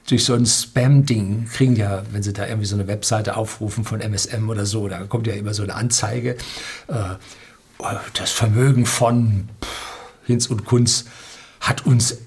durch 0.08 0.25
so 0.25 0.34
ein 0.34 0.46
Spam-Ding 0.46 1.48
kriegen 1.51 1.75
ja, 1.75 2.03
wenn 2.12 2.24
sie 2.24 2.34
da 2.34 2.46
irgendwie 2.48 2.65
so 2.65 2.75
eine 2.75 2.88
Webseite 2.88 3.38
aufrufen 3.38 3.86
von 3.86 4.01
MSM 4.01 4.50
oder 4.50 4.65
so, 4.65 4.88
da 4.88 5.03
kommt 5.05 5.27
ja 5.27 5.34
immer 5.34 5.53
so 5.53 5.63
eine 5.63 5.75
Anzeige. 5.75 6.38
Äh, 6.88 7.15
das 8.13 8.32
Vermögen 8.32 8.86
von 8.86 9.50
Hinz 10.25 10.48
und 10.48 10.65
Kunz 10.65 11.05
hat 11.60 11.86
uns 11.86 12.12
äh, 12.12 12.17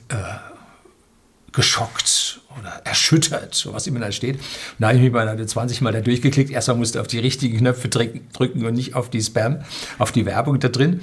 geschockt 1.52 2.25
oder 2.58 2.80
erschüttert, 2.84 3.54
so 3.54 3.72
was 3.72 3.86
immer 3.86 4.00
da 4.00 4.12
steht. 4.12 4.36
Und 4.36 4.42
da 4.78 4.88
habe 4.88 4.96
ich 4.96 5.02
mich 5.02 5.12
mal 5.12 5.46
20 5.46 5.80
Mal 5.80 5.92
da 5.92 6.00
durchgeklickt. 6.00 6.50
Erstmal 6.50 6.76
musste 6.76 7.00
auf 7.00 7.06
die 7.06 7.18
richtigen 7.18 7.58
Knöpfe 7.58 7.88
drücken 7.88 8.64
und 8.64 8.75
nicht 8.75 8.94
auf 8.94 9.10
die 9.10 9.22
Spam, 9.22 9.58
auf 9.98 10.12
die 10.12 10.26
Werbung 10.26 10.60
da 10.60 10.68
drin. 10.68 11.00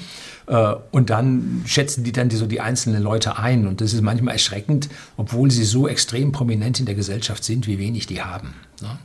Äh, 0.47 0.75
und 0.91 1.09
dann 1.09 1.63
schätzen 1.65 2.03
die 2.03 2.11
dann 2.11 2.29
so 2.29 2.45
die 2.45 2.61
einzelnen 2.61 3.01
Leute 3.01 3.37
ein. 3.37 3.67
Und 3.67 3.81
das 3.81 3.93
ist 3.93 4.01
manchmal 4.01 4.33
erschreckend, 4.33 4.89
obwohl 5.17 5.51
sie 5.51 5.63
so 5.63 5.87
extrem 5.87 6.31
prominent 6.31 6.79
in 6.79 6.85
der 6.85 6.95
Gesellschaft 6.95 7.43
sind, 7.43 7.67
wie 7.67 7.79
wenig 7.79 8.07
die 8.07 8.21
haben. 8.21 8.53
Ne? 8.81 8.97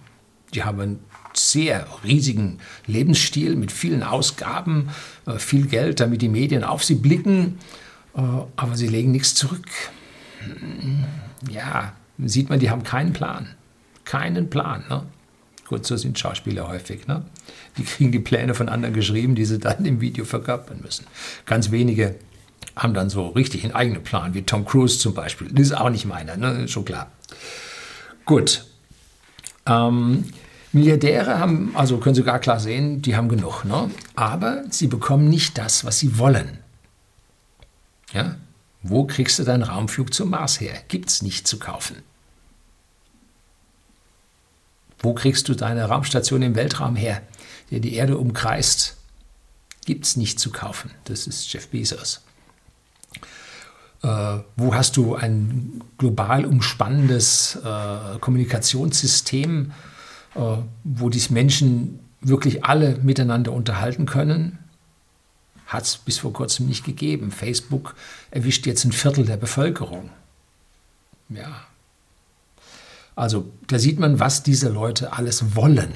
Die 0.55 0.65
haben 0.65 0.81
einen 0.81 0.99
sehr 1.35 1.87
riesigen 2.05 2.59
Lebensstil 2.87 3.55
mit 3.55 3.71
vielen 3.71 4.03
Ausgaben, 4.03 4.89
äh, 5.27 5.39
viel 5.39 5.67
Geld, 5.67 6.01
damit 6.01 6.23
die 6.23 6.29
Medien 6.29 6.65
auf 6.65 6.83
sie 6.85 6.95
blicken, 6.95 7.59
äh, 8.17 8.21
aber 8.57 8.77
sie 8.77 8.89
legen 8.89 9.13
nichts 9.13 9.35
zurück. 9.35 9.67
Ja, 11.51 11.93
sieht 12.25 12.51
man, 12.51 12.59
die 12.59 12.71
haben 12.71 12.83
keinen 12.83 13.13
Plan. 13.13 13.55
Keinen 14.05 14.51
Plan. 14.51 14.85
Ne? 14.89 15.03
Gut, 15.67 15.87
so 15.87 15.97
sind 15.97 16.19
Schauspieler 16.19 16.69
häufig. 16.69 17.07
Ne? 17.07 17.25
Die 17.77 17.85
kriegen 17.85 18.11
die 18.11 18.19
Pläne 18.19 18.55
von 18.55 18.69
anderen 18.69 18.95
geschrieben, 18.95 19.35
die 19.35 19.45
sie 19.45 19.59
dann 19.59 19.85
im 19.85 20.01
Video 20.01 20.25
verkörpern 20.25 20.81
müssen. 20.83 21.07
Ganz 21.47 21.71
wenige 21.71 22.17
haben 22.75 22.95
dann 22.95 23.11
so 23.11 23.29
richtig 23.29 23.65
einen 23.65 23.75
eigenen 23.75 24.03
Plan, 24.03 24.35
wie 24.35 24.43
Tom 24.43 24.65
Cruise 24.65 24.99
zum 24.99 25.15
Beispiel. 25.15 25.49
Das 25.51 25.67
ist 25.67 25.73
auch 25.73 25.91
nicht 25.91 26.07
meiner, 26.07 26.37
ne? 26.37 26.69
schon 26.69 26.85
klar. 26.85 27.11
Gut. 28.25 28.65
Ähm, 29.67 30.25
Milliardäre 30.73 31.39
haben, 31.39 31.73
also 31.75 31.99
können 31.99 32.15
Sie 32.15 32.23
gar 32.23 32.39
klar 32.39 32.61
sehen, 32.61 33.03
die 33.03 33.17
haben 33.17 33.29
genug. 33.29 33.65
Ne? 33.65 33.91
Aber 34.17 34.65
sie 34.71 34.87
bekommen 34.87 35.29
nicht 35.29 35.59
das, 35.59 35.85
was 35.85 35.99
sie 35.99 36.19
wollen. 36.19 36.59
Ja? 38.13 38.37
Wo 38.83 39.07
kriegst 39.07 39.39
du 39.39 39.45
deinen 39.45 39.63
Raumflug 39.63 40.15
zum 40.15 40.31
Mars 40.31 40.61
her? 40.61 40.75
Gibt 40.89 41.11
es 41.11 41.23
nicht 41.23 41.49
zu 41.49 41.59
kaufen. 41.59 41.97
Wo 45.01 45.15
kriegst 45.15 45.49
du 45.49 45.55
deine 45.55 45.85
Raumstation 45.85 46.43
im 46.43 46.55
Weltraum 46.55 46.97
her, 46.97 47.23
der 47.71 47.81
die 47.81 47.95
Erde 47.95 48.19
umkreist? 48.19 48.97
Gibt 49.85 50.05
es 50.05 50.17
nicht 50.17 50.41
zu 50.41 50.51
kaufen. 50.51 50.91
Das 51.05 51.27
ist 51.27 51.53
Jeff 51.53 51.69
Bezos. 51.69 52.23
Äh, 54.03 54.39
wo 54.57 54.75
hast 54.75 54.97
du 54.97 55.15
ein 55.15 55.83
global 55.99 56.45
umspannendes 56.45 57.57
äh, 57.57 58.19
Kommunikationssystem, 58.21 59.73
äh, 60.35 60.41
wo 60.85 61.09
die 61.09 61.23
Menschen 61.33 62.01
wirklich 62.21 62.65
alle 62.65 62.97
miteinander 62.99 63.53
unterhalten 63.53 64.07
können? 64.07 64.59
Hat 65.69 65.85
es 65.85 65.97
bis 65.99 66.19
vor 66.19 66.33
kurzem 66.33 66.67
nicht 66.67 66.85
gegeben. 66.85 67.31
Facebook 67.31 67.95
erwischt 68.33 68.67
jetzt 68.67 68.85
ein 68.85 68.93
Viertel 68.93 69.25
der 69.25 69.37
Bevölkerung. 69.37 70.11
Ja, 71.29 71.69
also 73.19 73.51
da 73.67 73.81
sieht 73.81 73.99
man, 73.99 74.21
was 74.21 74.45
diese 74.45 74.69
Leute 74.69 75.13
alles 75.13 75.57
wollen. 75.57 75.93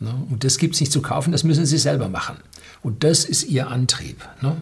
Ne? 0.00 0.12
Und 0.28 0.42
das 0.42 0.58
gibt 0.58 0.74
es 0.74 0.80
nicht 0.80 0.90
zu 0.90 1.02
kaufen, 1.02 1.30
das 1.30 1.44
müssen 1.44 1.66
sie 1.66 1.78
selber 1.78 2.08
machen. 2.08 2.36
Und 2.82 3.04
das 3.04 3.24
ist 3.24 3.44
ihr 3.44 3.68
Antrieb. 3.68 4.28
Ne? 4.40 4.56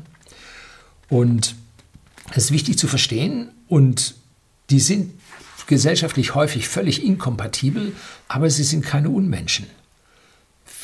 Und 1.09 1.57
das 2.35 2.45
ist 2.45 2.50
wichtig 2.50 2.76
zu 2.76 2.87
verstehen. 2.87 3.49
Und 3.66 4.14
die 4.69 4.78
sind 4.78 5.14
gesellschaftlich 5.66 6.35
häufig 6.35 6.69
völlig 6.69 7.02
inkompatibel, 7.02 7.95
aber 8.28 8.50
sie 8.50 8.64
sind 8.64 8.85
keine 8.85 9.09
Unmenschen. 9.09 9.64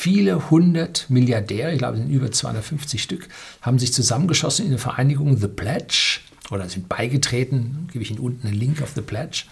Viele 0.00 0.48
hundert 0.52 1.10
Milliardäre, 1.10 1.72
ich 1.72 1.78
glaube, 1.78 1.96
es 1.96 2.04
sind 2.04 2.12
über 2.12 2.30
250 2.30 3.02
Stück, 3.02 3.26
haben 3.62 3.80
sich 3.80 3.92
zusammengeschossen 3.92 4.64
in 4.64 4.70
der 4.70 4.78
Vereinigung 4.78 5.36
The 5.38 5.48
Pledge 5.48 6.20
oder 6.52 6.68
sind 6.68 6.88
beigetreten, 6.88 7.88
gebe 7.92 8.04
ich 8.04 8.12
Ihnen 8.12 8.20
unten 8.20 8.46
einen 8.46 8.56
Link 8.56 8.80
auf 8.80 8.92
The 8.94 9.00
Pledge, 9.00 9.46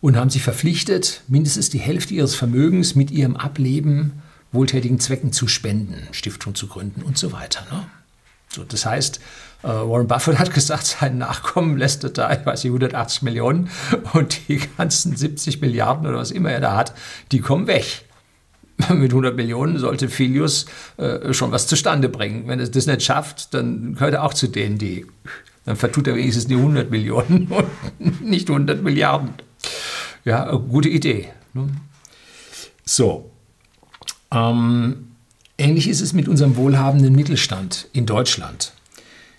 und 0.00 0.16
haben 0.16 0.30
sich 0.30 0.44
verpflichtet, 0.44 1.24
mindestens 1.26 1.70
die 1.70 1.80
Hälfte 1.80 2.14
ihres 2.14 2.36
Vermögens 2.36 2.94
mit 2.94 3.10
ihrem 3.10 3.34
Ableben 3.34 4.22
wohltätigen 4.52 5.00
Zwecken 5.00 5.32
zu 5.32 5.48
spenden, 5.48 6.06
Stiftung 6.12 6.54
zu 6.54 6.68
gründen 6.68 7.02
und 7.02 7.18
so 7.18 7.32
weiter. 7.32 7.66
Ne? 7.72 7.84
So, 8.48 8.62
das 8.62 8.86
heißt, 8.86 9.18
äh, 9.64 9.66
Warren 9.66 10.06
Buffett 10.06 10.38
hat 10.38 10.54
gesagt, 10.54 10.86
sein 10.86 11.18
Nachkommen 11.18 11.76
lässt 11.76 12.04
er 12.04 12.10
da, 12.10 12.32
ich 12.32 12.46
weiß 12.46 12.62
nicht, 12.62 12.70
180 12.70 13.22
Millionen 13.22 13.70
und 14.12 14.46
die 14.46 14.60
ganzen 14.76 15.16
70 15.16 15.60
Milliarden 15.60 16.06
oder 16.06 16.18
was 16.18 16.30
immer 16.30 16.52
er 16.52 16.60
da 16.60 16.76
hat, 16.76 16.94
die 17.32 17.40
kommen 17.40 17.66
weg. 17.66 18.04
mit 18.94 19.10
100 19.10 19.36
Millionen 19.36 19.78
sollte 19.78 20.08
Filius 20.08 20.66
äh, 20.96 21.32
schon 21.32 21.52
was 21.52 21.66
zustande 21.66 22.08
bringen. 22.08 22.44
Wenn 22.46 22.60
er 22.60 22.68
das 22.68 22.86
nicht 22.86 23.02
schafft, 23.02 23.54
dann 23.54 23.94
gehört 23.94 24.14
er 24.14 24.24
auch 24.24 24.34
zu 24.34 24.48
denen, 24.48 24.78
die, 24.78 25.06
dann 25.64 25.76
vertut 25.76 26.06
er 26.06 26.16
wenigstens 26.16 26.46
die 26.46 26.56
100 26.56 26.90
Millionen 26.90 27.48
und 27.98 28.22
nicht 28.22 28.48
100 28.48 28.82
Milliarden. 28.82 29.30
Ja, 30.24 30.50
gute 30.52 30.88
Idee. 30.88 31.28
Ne? 31.54 31.68
So. 32.84 33.30
Ähm, 34.32 35.08
ähnlich 35.58 35.88
ist 35.88 36.00
es 36.00 36.12
mit 36.12 36.28
unserem 36.28 36.56
wohlhabenden 36.56 37.14
Mittelstand 37.14 37.88
in 37.92 38.06
Deutschland. 38.06 38.72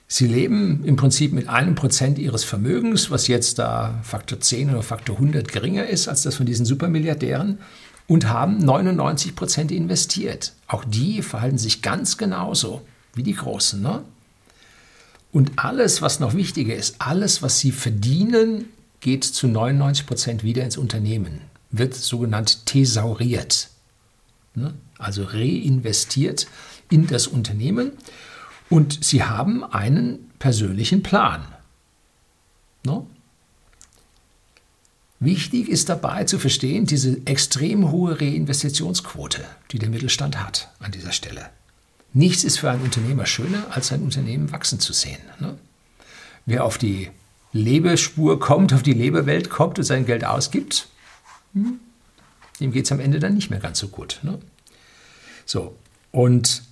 Sie 0.07 0.27
leben 0.27 0.83
im 0.83 0.97
Prinzip 0.97 1.31
mit 1.31 1.47
einem 1.47 1.73
Prozent 1.73 2.19
ihres 2.19 2.43
Vermögens, 2.43 3.11
was 3.11 3.27
jetzt 3.27 3.59
da 3.59 4.01
Faktor 4.03 4.41
10 4.41 4.71
oder 4.71 4.83
Faktor 4.83 5.15
100 5.15 5.47
geringer 5.49 5.87
ist 5.87 6.09
als 6.09 6.23
das 6.23 6.35
von 6.35 6.45
diesen 6.45 6.65
Supermilliardären 6.65 7.59
und 8.11 8.27
haben 8.27 8.57
99 8.57 9.37
Prozent 9.37 9.71
investiert. 9.71 10.51
Auch 10.67 10.83
die 10.83 11.21
verhalten 11.21 11.57
sich 11.57 11.81
ganz 11.81 12.17
genauso 12.17 12.81
wie 13.13 13.23
die 13.23 13.35
Großen. 13.35 13.81
Ne? 13.81 14.03
Und 15.31 15.53
alles, 15.55 16.01
was 16.01 16.19
noch 16.19 16.33
wichtiger 16.33 16.75
ist, 16.75 16.95
alles, 16.99 17.41
was 17.41 17.59
sie 17.59 17.71
verdienen, 17.71 18.65
geht 18.99 19.23
zu 19.23 19.47
99 19.47 20.05
Prozent 20.07 20.43
wieder 20.43 20.61
ins 20.61 20.75
Unternehmen, 20.75 21.39
wird 21.69 21.95
sogenannt 21.95 22.65
thesauriert, 22.65 23.69
ne? 24.55 24.73
also 24.97 25.23
reinvestiert 25.23 26.47
in 26.89 27.07
das 27.07 27.27
Unternehmen. 27.27 27.93
Und 28.69 29.05
sie 29.05 29.23
haben 29.23 29.63
einen 29.63 30.29
persönlichen 30.37 31.01
Plan. 31.01 31.45
Ne? 32.85 33.05
Wichtig 35.21 35.69
ist 35.69 35.87
dabei 35.87 36.23
zu 36.23 36.39
verstehen, 36.39 36.87
diese 36.87 37.21
extrem 37.25 37.91
hohe 37.91 38.19
Reinvestitionsquote, 38.19 39.45
die 39.69 39.77
der 39.77 39.89
Mittelstand 39.89 40.43
hat 40.43 40.71
an 40.79 40.91
dieser 40.91 41.11
Stelle. 41.11 41.51
Nichts 42.11 42.43
ist 42.43 42.57
für 42.57 42.71
einen 42.71 42.81
Unternehmer 42.81 43.27
schöner, 43.27 43.67
als 43.69 43.89
sein 43.89 44.01
Unternehmen 44.01 44.51
wachsen 44.51 44.79
zu 44.79 44.93
sehen. 44.93 45.21
Ne? 45.39 45.59
Wer 46.47 46.65
auf 46.65 46.79
die 46.79 47.11
Lebespur 47.53 48.39
kommt, 48.39 48.73
auf 48.73 48.81
die 48.81 48.93
Lebewelt 48.93 49.51
kommt 49.51 49.77
und 49.77 49.85
sein 49.85 50.07
Geld 50.07 50.25
ausgibt, 50.25 50.87
hm, 51.53 51.79
dem 52.59 52.71
geht 52.71 52.85
es 52.85 52.91
am 52.91 52.99
Ende 52.99 53.19
dann 53.19 53.35
nicht 53.35 53.51
mehr 53.51 53.59
ganz 53.59 53.77
so 53.77 53.89
gut. 53.89 54.21
Ne? 54.23 54.39
So, 55.45 55.75
und 56.09 56.63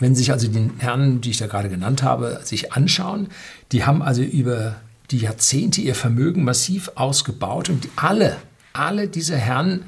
wenn 0.00 0.16
Sie 0.16 0.22
sich 0.22 0.32
also 0.32 0.48
die 0.48 0.68
Herren, 0.78 1.20
die 1.20 1.30
ich 1.30 1.38
da 1.38 1.46
gerade 1.46 1.68
genannt 1.68 2.02
habe, 2.02 2.40
sich 2.42 2.72
anschauen, 2.72 3.28
die 3.70 3.84
haben 3.84 4.02
also 4.02 4.22
über 4.22 4.80
die 5.10 5.18
Jahrzehnte 5.18 5.80
ihr 5.80 5.94
Vermögen 5.94 6.44
massiv 6.44 6.90
ausgebaut 6.94 7.68
und 7.68 7.88
alle, 7.96 8.36
alle 8.72 9.08
diese 9.08 9.36
Herren 9.36 9.84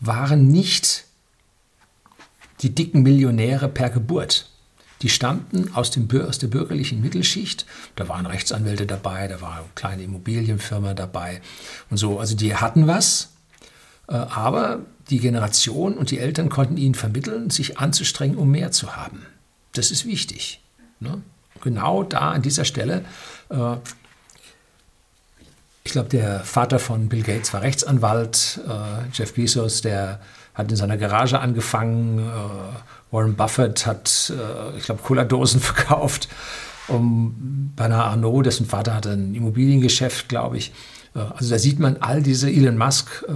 waren 0.00 0.48
nicht 0.48 1.04
die 2.60 2.74
dicken 2.74 3.02
Millionäre 3.02 3.68
per 3.68 3.90
Geburt. 3.90 4.50
Die 5.02 5.08
stammten 5.08 5.74
aus, 5.74 5.90
dem, 5.90 6.08
aus 6.26 6.38
der 6.38 6.48
bürgerlichen 6.48 7.00
Mittelschicht. 7.00 7.66
Da 7.94 8.08
waren 8.08 8.26
Rechtsanwälte 8.26 8.86
dabei, 8.86 9.28
da 9.28 9.40
war 9.40 9.58
eine 9.58 9.64
kleine 9.74 10.02
Immobilienfirma 10.02 10.94
dabei 10.94 11.40
und 11.90 11.98
so. 11.98 12.18
Also 12.18 12.34
die 12.34 12.56
hatten 12.56 12.86
was, 12.86 13.30
äh, 14.08 14.14
aber 14.14 14.80
die 15.10 15.20
Generation 15.20 15.96
und 15.96 16.10
die 16.10 16.18
Eltern 16.18 16.48
konnten 16.48 16.76
ihnen 16.76 16.94
vermitteln, 16.94 17.50
sich 17.50 17.78
anzustrengen, 17.78 18.36
um 18.36 18.50
mehr 18.50 18.72
zu 18.72 18.96
haben. 18.96 19.24
Das 19.72 19.90
ist 19.90 20.04
wichtig. 20.04 20.60
Ne? 21.00 21.22
Genau 21.62 22.02
da 22.02 22.32
an 22.32 22.42
dieser 22.42 22.64
Stelle 22.64 23.04
äh, 23.50 23.76
ich 25.88 25.92
glaube, 25.92 26.10
der 26.10 26.40
Vater 26.40 26.78
von 26.78 27.08
Bill 27.08 27.22
Gates 27.22 27.54
war 27.54 27.62
Rechtsanwalt. 27.62 28.60
Äh, 28.68 29.08
Jeff 29.14 29.32
Bezos, 29.32 29.80
der 29.80 30.20
hat 30.52 30.70
in 30.70 30.76
seiner 30.76 30.98
Garage 30.98 31.40
angefangen. 31.40 32.18
Äh, 32.18 33.14
Warren 33.14 33.36
Buffett 33.36 33.86
hat, 33.86 34.30
äh, 34.36 34.76
ich 34.76 34.84
glaube, 34.84 35.00
Cola-Dosen 35.02 35.60
verkauft. 35.62 36.28
Um, 36.88 37.72
Bernard 37.74 38.04
Arnault, 38.04 38.44
dessen 38.44 38.66
Vater 38.66 38.94
hatte 38.94 39.12
ein 39.12 39.34
Immobiliengeschäft, 39.34 40.28
glaube 40.28 40.58
ich. 40.58 40.72
Äh, 41.14 41.20
also 41.20 41.48
da 41.48 41.58
sieht 41.58 41.78
man 41.78 41.96
all 42.00 42.22
diese, 42.22 42.50
Elon 42.50 42.76
Musk 42.76 43.24
äh, 43.26 43.32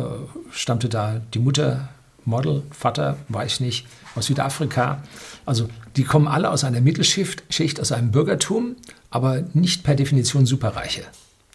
stammte 0.51 0.91
da, 0.91 1.23
die 1.33 1.39
Mutter, 1.39 1.89
Model, 2.27 2.65
Vater, 2.71 3.17
weiß 3.31 3.55
ich 3.55 3.61
nicht, 3.61 3.87
aus 4.15 4.27
Südafrika. 4.27 5.03
Also 5.47 5.71
die 5.97 6.05
kommen 6.05 6.29
alle 6.29 6.51
aus 6.51 6.65
einer 6.65 6.83
Mittelschicht, 6.83 7.45
Schicht, 7.49 7.81
aus 7.81 7.93
einem 7.93 8.11
Bürgertum, 8.11 8.77
aber 9.09 9.43
nicht 9.55 9.85
per 9.85 9.95
Definition 9.95 10.45
Superreiche. 10.45 11.05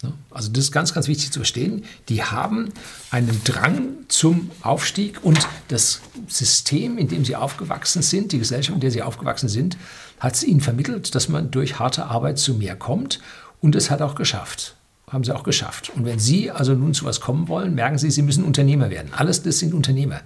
Ne? 0.02 0.12
Also 0.30 0.50
das 0.50 0.64
ist 0.64 0.72
ganz, 0.72 0.94
ganz 0.94 1.08
wichtig 1.08 1.32
zu 1.32 1.40
verstehen. 1.40 1.84
Die 2.08 2.22
haben 2.22 2.70
einen 3.10 3.40
Drang 3.44 3.88
zum 4.08 4.50
Aufstieg 4.62 5.24
und 5.24 5.46
das 5.68 6.00
System, 6.28 6.98
in 6.98 7.08
dem 7.08 7.24
sie 7.24 7.36
aufgewachsen 7.36 8.02
sind, 8.02 8.32
die 8.32 8.38
Gesellschaft, 8.38 8.74
in 8.74 8.80
der 8.80 8.90
sie 8.90 9.02
aufgewachsen 9.02 9.48
sind, 9.48 9.76
hat 10.20 10.34
es 10.34 10.44
ihnen 10.44 10.60
vermittelt, 10.60 11.14
dass 11.14 11.28
man 11.28 11.50
durch 11.50 11.78
harte 11.78 12.06
Arbeit 12.06 12.38
zu 12.38 12.54
mehr 12.54 12.76
kommt 12.76 13.20
und 13.60 13.74
es 13.74 13.90
hat 13.90 14.02
auch 14.02 14.14
geschafft. 14.14 14.76
Haben 15.08 15.24
sie 15.24 15.34
auch 15.34 15.42
geschafft. 15.42 15.90
Und 15.94 16.04
wenn 16.04 16.18
Sie 16.18 16.50
also 16.50 16.74
nun 16.74 16.92
zu 16.92 17.06
was 17.06 17.20
kommen 17.20 17.48
wollen, 17.48 17.74
merken 17.74 17.96
Sie, 17.96 18.10
Sie 18.10 18.20
müssen 18.20 18.44
Unternehmer 18.44 18.90
werden. 18.90 19.10
Alles 19.14 19.42
das 19.42 19.58
sind 19.58 19.72
Unternehmer. 19.72 20.20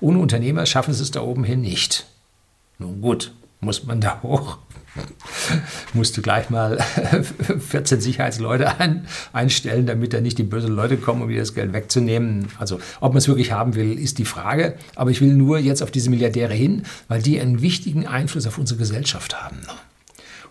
Ohne 0.00 0.20
Unternehmer 0.20 0.66
schaffen 0.66 0.94
Sie 0.94 1.02
es 1.02 1.10
da 1.10 1.20
oben 1.20 1.42
hin 1.42 1.60
nicht. 1.60 2.06
Nun 2.78 3.00
gut, 3.00 3.32
muss 3.60 3.84
man 3.84 4.00
da 4.00 4.20
hoch 4.22 4.58
musste 5.94 6.22
gleich 6.22 6.50
mal 6.50 6.78
14 7.68 8.00
Sicherheitsleute 8.00 8.78
ein, 8.78 9.06
einstellen, 9.32 9.86
damit 9.86 10.12
da 10.12 10.20
nicht 10.20 10.38
die 10.38 10.42
bösen 10.42 10.74
Leute 10.74 10.96
kommen, 10.96 11.22
um 11.22 11.30
ihr 11.30 11.40
das 11.40 11.54
Geld 11.54 11.72
wegzunehmen. 11.72 12.48
Also 12.58 12.80
ob 13.00 13.12
man 13.12 13.18
es 13.18 13.28
wirklich 13.28 13.52
haben 13.52 13.74
will, 13.74 13.98
ist 13.98 14.18
die 14.18 14.24
Frage. 14.24 14.74
Aber 14.94 15.10
ich 15.10 15.20
will 15.20 15.34
nur 15.34 15.58
jetzt 15.58 15.82
auf 15.82 15.90
diese 15.90 16.10
Milliardäre 16.10 16.54
hin, 16.54 16.84
weil 17.08 17.22
die 17.22 17.40
einen 17.40 17.62
wichtigen 17.62 18.06
Einfluss 18.06 18.46
auf 18.46 18.58
unsere 18.58 18.78
Gesellschaft 18.78 19.42
haben. 19.42 19.58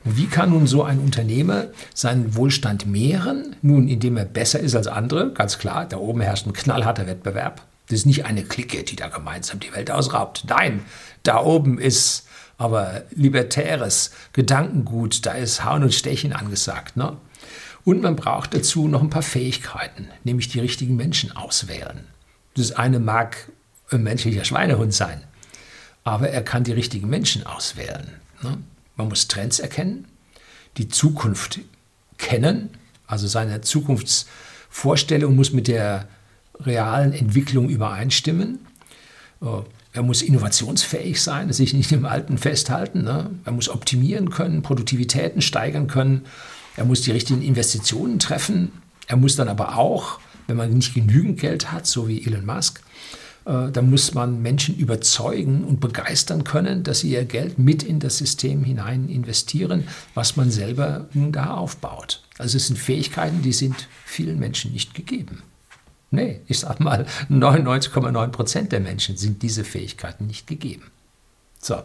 Und 0.05 0.17
wie 0.17 0.27
kann 0.27 0.51
nun 0.51 0.65
so 0.65 0.83
ein 0.83 0.99
Unternehmer 0.99 1.67
seinen 1.93 2.35
Wohlstand 2.35 2.85
mehren? 2.85 3.55
Nun, 3.61 3.87
indem 3.87 4.17
er 4.17 4.25
besser 4.25 4.59
ist 4.59 4.75
als 4.75 4.87
andere, 4.87 5.33
ganz 5.33 5.57
klar, 5.57 5.85
da 5.85 5.97
oben 5.97 6.21
herrscht 6.21 6.47
ein 6.47 6.53
knallharter 6.53 7.05
Wettbewerb. 7.05 7.61
Das 7.89 7.99
ist 7.99 8.05
nicht 8.05 8.25
eine 8.25 8.43
Clique, 8.43 8.83
die 8.83 8.95
da 8.95 9.07
gemeinsam 9.07 9.59
die 9.59 9.73
Welt 9.73 9.91
ausraubt. 9.91 10.45
Nein, 10.47 10.81
da 11.23 11.43
oben 11.43 11.79
ist 11.79 12.27
aber 12.59 13.05
libertäres 13.15 14.11
Gedankengut, 14.33 15.25
da 15.25 15.31
ist 15.31 15.63
Hauen 15.63 15.81
und 15.81 15.93
Stechen 15.93 16.33
angesagt. 16.33 16.97
Ne? 16.97 17.17
Und 17.85 18.01
man 18.01 18.17
braucht 18.17 18.53
dazu 18.53 18.87
noch 18.89 19.01
ein 19.01 19.09
paar 19.09 19.23
Fähigkeiten, 19.23 20.09
nämlich 20.25 20.49
die 20.49 20.59
richtigen 20.59 20.97
Menschen 20.97 21.35
auswählen. 21.35 22.03
Das 22.55 22.73
eine 22.73 22.99
mag 22.99 23.49
ein 23.89 24.03
menschlicher 24.03 24.43
Schweinehund 24.43 24.93
sein, 24.93 25.23
aber 26.03 26.29
er 26.29 26.43
kann 26.43 26.65
die 26.65 26.73
richtigen 26.73 27.09
Menschen 27.09 27.45
auswählen. 27.45 28.11
Ne? 28.43 28.57
Man 28.97 29.07
muss 29.07 29.29
Trends 29.29 29.59
erkennen, 29.59 30.05
die 30.77 30.89
Zukunft 30.89 31.61
kennen, 32.17 32.71
also 33.07 33.25
seine 33.27 33.61
Zukunftsvorstellung 33.61 35.33
muss 35.33 35.53
mit 35.53 35.69
der 35.69 36.09
realen 36.59 37.13
Entwicklung 37.13 37.69
übereinstimmen. 37.69 38.59
Er 39.91 40.03
muss 40.03 40.21
innovationsfähig 40.21 41.21
sein, 41.21 41.51
sich 41.51 41.73
nicht 41.73 41.91
im 41.91 42.05
Alten 42.05 42.37
festhalten. 42.37 43.03
Ne? 43.03 43.31
Er 43.45 43.51
muss 43.51 43.69
optimieren 43.69 44.29
können, 44.29 44.61
Produktivitäten 44.61 45.41
steigern 45.41 45.87
können. 45.87 46.25
Er 46.77 46.85
muss 46.85 47.01
die 47.01 47.11
richtigen 47.11 47.41
Investitionen 47.41 48.19
treffen. 48.19 48.71
Er 49.07 49.17
muss 49.17 49.35
dann 49.35 49.47
aber 49.47 49.77
auch, 49.77 50.19
wenn 50.47 50.57
man 50.57 50.71
nicht 50.71 50.93
genügend 50.93 51.39
Geld 51.39 51.71
hat, 51.71 51.87
so 51.87 52.07
wie 52.07 52.23
Elon 52.23 52.45
Musk, 52.45 52.81
äh, 53.45 53.71
dann 53.71 53.89
muss 53.89 54.13
man 54.13 54.41
Menschen 54.41 54.77
überzeugen 54.77 55.63
und 55.63 55.79
begeistern 55.79 56.43
können, 56.43 56.83
dass 56.83 56.99
sie 56.99 57.11
ihr 57.11 57.25
Geld 57.25 57.57
mit 57.57 57.81
in 57.81 57.99
das 57.99 58.17
System 58.17 58.63
hinein 58.63 59.09
investieren, 59.09 59.87
was 60.13 60.35
man 60.35 60.51
selber 60.51 61.07
da 61.13 61.55
aufbaut. 61.55 62.23
Also 62.37 62.57
es 62.57 62.67
sind 62.67 62.77
Fähigkeiten, 62.77 63.41
die 63.41 63.53
sind 63.53 63.87
vielen 64.05 64.39
Menschen 64.39 64.71
nicht 64.71 64.93
gegeben. 64.93 65.41
Nee, 66.11 66.41
ich 66.47 66.59
sag 66.59 66.79
mal, 66.79 67.05
99,9 67.29 68.27
Prozent 68.29 68.71
der 68.71 68.79
Menschen 68.79 69.15
sind 69.17 69.41
diese 69.43 69.63
Fähigkeiten 69.63 70.27
nicht 70.27 70.47
gegeben. 70.47 70.89
So. 71.59 71.83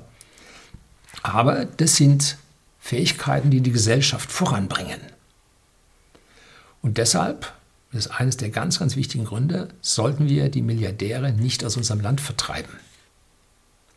Aber 1.23 1.67
das 1.67 1.97
sind 1.97 2.39
Fähigkeiten, 2.81 3.51
die 3.51 3.61
die 3.61 3.73
Gesellschaft 3.73 4.31
voranbringen. 4.33 5.01
Und 6.81 6.99
deshalb 6.99 7.53
das 7.95 8.07
ist 8.07 8.13
eines 8.13 8.37
der 8.37 8.51
ganz, 8.51 8.81
ganz 8.81 8.97
wichtigen 8.97 9.25
Gründe, 9.25 9.69
sollten 9.81 10.29
wir 10.29 10.49
die 10.49 10.63
Milliardäre 10.63 11.33
nicht 11.33 11.65
aus 11.65 11.77
unserem 11.77 12.01
Land 12.01 12.21
vertreiben, 12.21 12.73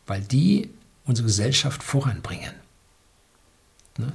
weil 0.06 0.20
die 0.20 0.70
unsere 1.04 1.26
Gesellschaft 1.26 1.82
voranbringen. 1.82 2.52
Ne? 3.96 4.12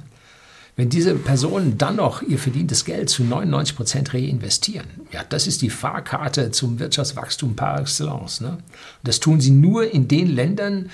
Wenn 0.76 0.88
diese 0.88 1.14
Personen 1.14 1.78
dann 1.78 1.96
noch 1.96 2.22
ihr 2.22 2.38
verdientes 2.38 2.84
Geld 2.84 3.08
zu 3.08 3.22
99 3.22 3.76
Prozent 3.76 4.12
reinvestieren, 4.12 4.86
ja, 5.12 5.22
das 5.28 5.46
ist 5.46 5.62
die 5.62 5.70
Fahrkarte 5.70 6.50
zum 6.50 6.80
Wirtschaftswachstum 6.80 7.54
par 7.54 7.80
excellence. 7.80 8.40
Ne? 8.40 8.58
Das 9.04 9.20
tun 9.20 9.40
sie 9.40 9.52
nur 9.52 9.88
in 9.92 10.08
den 10.08 10.34
Ländern, 10.34 10.90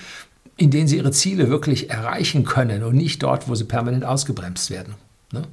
in 0.57 0.69
denen 0.69 0.87
sie 0.87 0.97
ihre 0.97 1.11
Ziele 1.11 1.49
wirklich 1.49 1.89
erreichen 1.89 2.45
können 2.45 2.83
und 2.83 2.95
nicht 2.95 3.23
dort, 3.23 3.49
wo 3.49 3.55
sie 3.55 3.63
permanent 3.63 4.05
ausgebremst 4.05 4.69
werden. 4.69 4.93
Ne? 5.31 5.43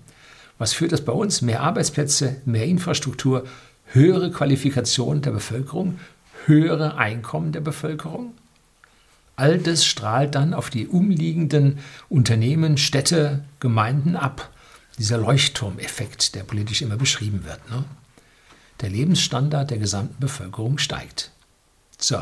Was 0.58 0.74
führt 0.74 0.92
das 0.92 1.00
bei 1.00 1.12
uns? 1.12 1.40
Mehr 1.40 1.62
Arbeitsplätze, 1.62 2.36
mehr 2.44 2.66
Infrastruktur, 2.66 3.44
höhere 3.86 4.30
Qualifikation 4.30 5.22
der 5.22 5.30
Bevölkerung, 5.30 5.98
höhere 6.44 6.96
Einkommen 6.96 7.52
der 7.52 7.60
Bevölkerung. 7.60 8.34
All 9.38 9.58
das 9.58 9.84
strahlt 9.84 10.34
dann 10.34 10.52
auf 10.52 10.68
die 10.68 10.88
umliegenden 10.88 11.78
Unternehmen, 12.08 12.76
Städte, 12.76 13.44
Gemeinden 13.60 14.16
ab. 14.16 14.50
Dieser 14.98 15.16
Leuchtturmeffekt, 15.16 16.34
der 16.34 16.42
politisch 16.42 16.82
immer 16.82 16.96
beschrieben 16.96 17.44
wird. 17.44 17.70
Ne? 17.70 17.84
Der 18.80 18.90
Lebensstandard 18.90 19.70
der 19.70 19.78
gesamten 19.78 20.18
Bevölkerung 20.18 20.78
steigt. 20.78 21.30
So. 21.98 22.16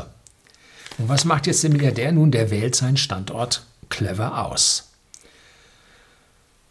Und 0.99 1.09
was 1.09 1.25
macht 1.25 1.47
jetzt 1.47 1.63
der 1.63 1.71
Milliardär 1.71 2.11
nun? 2.11 2.29
Der 2.29 2.51
wählt 2.51 2.75
seinen 2.75 2.97
Standort 2.97 3.65
clever 3.89 4.45
aus 4.45 4.91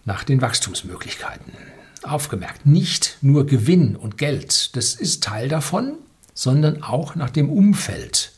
nach 0.04 0.22
den 0.22 0.40
Wachstumsmöglichkeiten. 0.40 1.52
Aufgemerkt, 2.04 2.66
nicht 2.66 3.18
nur 3.20 3.46
Gewinn 3.46 3.96
und 3.96 4.16
Geld, 4.16 4.76
das 4.76 4.94
ist 4.94 5.24
Teil 5.24 5.48
davon, 5.48 5.98
sondern 6.34 6.84
auch 6.84 7.16
nach 7.16 7.30
dem 7.30 7.50
Umfeld. 7.50 8.30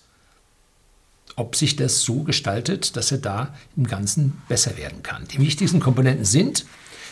Ob 1.39 1.55
sich 1.55 1.77
das 1.77 2.01
so 2.01 2.25
gestaltet, 2.25 2.97
dass 2.97 3.13
er 3.13 3.19
da 3.19 3.55
im 3.77 3.87
Ganzen 3.87 4.43
besser 4.49 4.77
werden 4.77 5.05
kann. 5.05 5.29
Die 5.29 5.39
wichtigsten 5.39 5.79
Komponenten 5.79 6.25
sind 6.25 6.67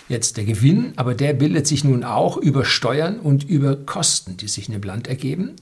jetzt 0.09 0.37
der 0.37 0.45
Gewinn, 0.45 0.95
aber 0.97 1.15
der 1.15 1.33
bildet 1.33 1.69
sich 1.69 1.85
nun 1.85 2.03
auch 2.03 2.37
über 2.37 2.65
Steuern 2.65 3.21
und 3.21 3.45
über 3.45 3.77
Kosten, 3.77 4.37
die 4.37 4.49
sich 4.49 4.67
in 4.67 4.73
dem 4.73 4.83
Land 4.83 5.07
ergeben. 5.07 5.53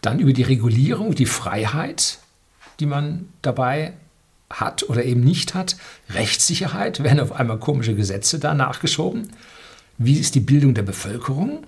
Dann 0.00 0.20
über 0.20 0.32
die 0.32 0.42
Regulierung, 0.42 1.14
die 1.14 1.26
Freiheit, 1.26 2.18
die 2.80 2.86
man 2.86 3.28
dabei 3.42 3.92
hat 4.48 4.88
oder 4.88 5.04
eben 5.04 5.20
nicht 5.20 5.52
hat. 5.52 5.76
Rechtssicherheit, 6.08 7.02
werden 7.02 7.20
auf 7.20 7.32
einmal 7.32 7.58
komische 7.58 7.94
Gesetze 7.94 8.38
da 8.38 8.54
nachgeschoben. 8.54 9.28
Wie 9.98 10.18
ist 10.18 10.34
die 10.34 10.40
Bildung 10.40 10.72
der 10.72 10.82
Bevölkerung? 10.82 11.64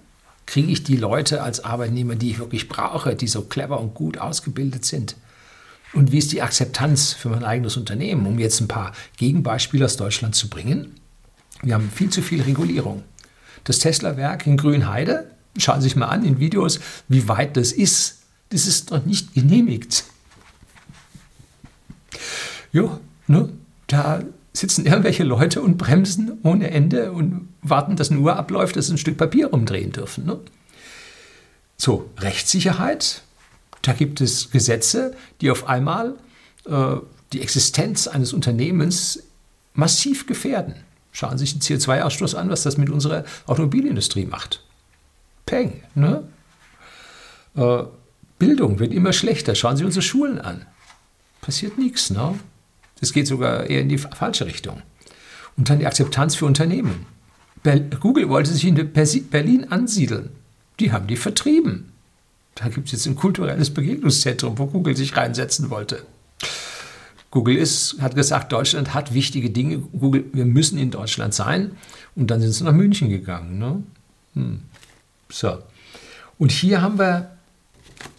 Kriege 0.47 0.73
ich 0.73 0.85
die 0.85 0.97
Leute 0.97 1.43
als 1.43 1.65
Arbeitnehmer, 1.65 2.15
die 2.15 2.31
ich 2.31 2.39
wirklich 2.39 2.71
brauche, 2.71 3.15
die 3.15 3.29
so 3.29 3.43
clever 3.43 3.79
und 3.79 3.93
gut 3.93 4.17
ausgebildet 4.17 4.87
sind? 4.87 5.17
Und 5.95 6.11
wie 6.11 6.19
ist 6.19 6.33
die 6.33 6.43
Akzeptanz 6.43 7.13
für 7.13 7.29
mein 7.29 7.45
eigenes 7.45 7.77
Unternehmen, 7.77 8.27
um 8.27 8.39
jetzt 8.39 8.61
ein 8.61 8.69
paar 8.69 8.93
Gegenbeispiele 9.17 9.85
aus 9.85 9.97
Deutschland 9.97 10.35
zu 10.35 10.49
bringen? 10.49 11.01
Wir 11.63 11.75
haben 11.75 11.91
viel 11.91 12.11
zu 12.11 12.21
viel 12.21 12.43
Regulierung. 12.43 13.05
Das 13.63 13.79
Tesla-Werk 13.79 14.47
in 14.47 14.57
Grünheide, 14.57 15.31
schauen 15.57 15.81
Sie 15.81 15.89
sich 15.89 15.97
mal 15.97 16.09
an 16.09 16.25
in 16.25 16.41
Videos, 16.41 16.81
wie 17.09 17.29
weit 17.29 17.57
das 17.57 17.73
ist. 17.73 18.23
Das 18.51 18.67
ist 18.67 18.91
noch 18.91 19.05
nicht 19.07 19.35
genehmigt. 19.35 20.05
Jo, 22.73 22.99
ne? 23.27 23.51
Da 23.87 24.23
sitzen 24.53 24.87
irgendwelche 24.87 25.25
Leute 25.25 25.61
und 25.61 25.79
bremsen 25.79 26.39
ohne 26.43 26.71
Ende 26.71 27.13
und 27.13 27.49
warten, 27.63 27.97
dass 27.97 28.11
eine 28.11 28.21
Uhr 28.21 28.37
abläuft, 28.37 28.77
dass 28.77 28.87
sie 28.87 28.95
ein 28.95 28.99
Stück 28.99 29.17
Papier 29.17 29.53
umdrehen 29.53 29.93
dürfen. 29.93 30.25
Ne? 30.25 30.39
So, 31.77 32.11
Rechtssicherheit. 32.19 33.24
Da 33.85 33.93
gibt 33.93 34.23
es 34.23 34.51
Gesetze, 34.51 35.15
die 35.43 35.51
auf 35.51 35.69
einmal 35.69 36.15
äh, 36.67 36.97
die 37.35 37.43
Existenz 37.43 38.09
eines 38.09 38.33
Unternehmens 38.33 39.23
massiv 39.75 40.27
gefährden. 40.27 40.75
Schauen 41.13 41.37
Sie 41.37 41.45
sich 41.45 41.59
den 41.59 41.61
CO2-Ausstoß 41.61 42.35
an, 42.35 42.49
was 42.49 42.63
das 42.63 42.79
mit 42.79 42.89
unserer 42.89 43.25
Automobilindustrie 43.47 44.25
macht. 44.25 44.65
Peng. 45.45 45.83
Ne? 45.95 46.27
Äh, 47.57 47.83
Bildung 48.39 48.79
wird 48.79 48.93
immer 48.93 49.13
schlechter. 49.13 49.55
Schauen 49.55 49.77
Sie 49.77 49.85
unsere 49.85 50.03
Schulen 50.03 50.41
an. 50.41 50.65
Passiert 51.43 51.77
nichts. 51.77 52.09
Ne? 52.09 52.39
Es 53.03 53.13
geht 53.13 53.27
sogar 53.27 53.69
eher 53.69 53.83
in 53.83 53.91
die 53.91 53.99
falsche 53.99 54.47
Richtung. 54.47 54.81
Und 55.59 55.69
dann 55.69 55.79
die 55.79 55.87
Akzeptanz 55.87 56.37
für 56.37 56.47
Unternehmen. 56.47 57.07
Google 58.01 58.31
wollte 58.31 58.51
sich 58.51 58.65
in 58.65 58.75
Berlin 59.31 59.71
ansiedeln. 59.71 60.31
Die 60.81 60.91
haben 60.91 61.07
die 61.07 61.17
vertrieben. 61.17 61.94
Da 62.55 62.69
gibt 62.69 62.87
es 62.87 62.93
jetzt 62.93 63.07
ein 63.07 63.17
kulturelles 63.17 63.73
Begegnungszentrum, 63.73 64.59
wo 64.59 64.67
Google 64.67 64.97
sich 64.97 65.17
reinsetzen 65.17 65.71
wollte. 65.71 66.07
Google 67.31 67.57
ist, 67.57 67.97
hat 68.01 68.15
gesagt, 68.15 68.53
Deutschland 68.53 68.95
hat 68.95 69.13
wichtige 69.13 69.51
Dinge. 69.51 69.79
Google, 69.79 70.25
wir 70.33 70.45
müssen 70.45 70.79
in 70.79 70.93
Deutschland 70.93 71.35
sein. 71.35 71.73
Und 72.15 72.31
dann 72.31 72.41
sind 72.41 72.53
sie 72.53 72.65
nach 72.65 72.73
München 72.73 73.09
gegangen. 73.09 73.59
Ne? 73.59 73.83
Hm. 74.35 74.61
So. 75.29 75.59
Und 76.39 76.53
hier 76.53 76.81
haben 76.81 76.99
wir 76.99 77.37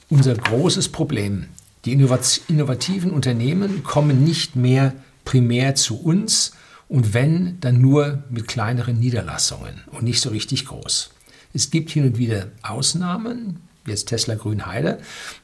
unser 0.09 0.35
großes 0.35 0.89
Problem. 0.89 1.45
Die 1.85 1.93
innovativen 1.93 3.11
Unternehmen 3.11 3.83
kommen 3.83 4.23
nicht 4.23 4.55
mehr 4.55 4.93
primär 5.23 5.75
zu 5.75 6.01
uns 6.01 6.53
und 6.87 7.13
wenn, 7.13 7.59
dann 7.61 7.79
nur 7.79 8.23
mit 8.29 8.47
kleineren 8.47 8.99
Niederlassungen 8.99 9.81
und 9.91 10.03
nicht 10.03 10.21
so 10.21 10.29
richtig 10.29 10.65
groß. 10.65 11.11
Es 11.53 11.71
gibt 11.71 11.89
hin 11.91 12.05
und 12.05 12.17
wieder 12.17 12.47
Ausnahmen, 12.63 13.61
jetzt 13.87 14.07
Tesla 14.07 14.35
Grünheide, 14.35 14.99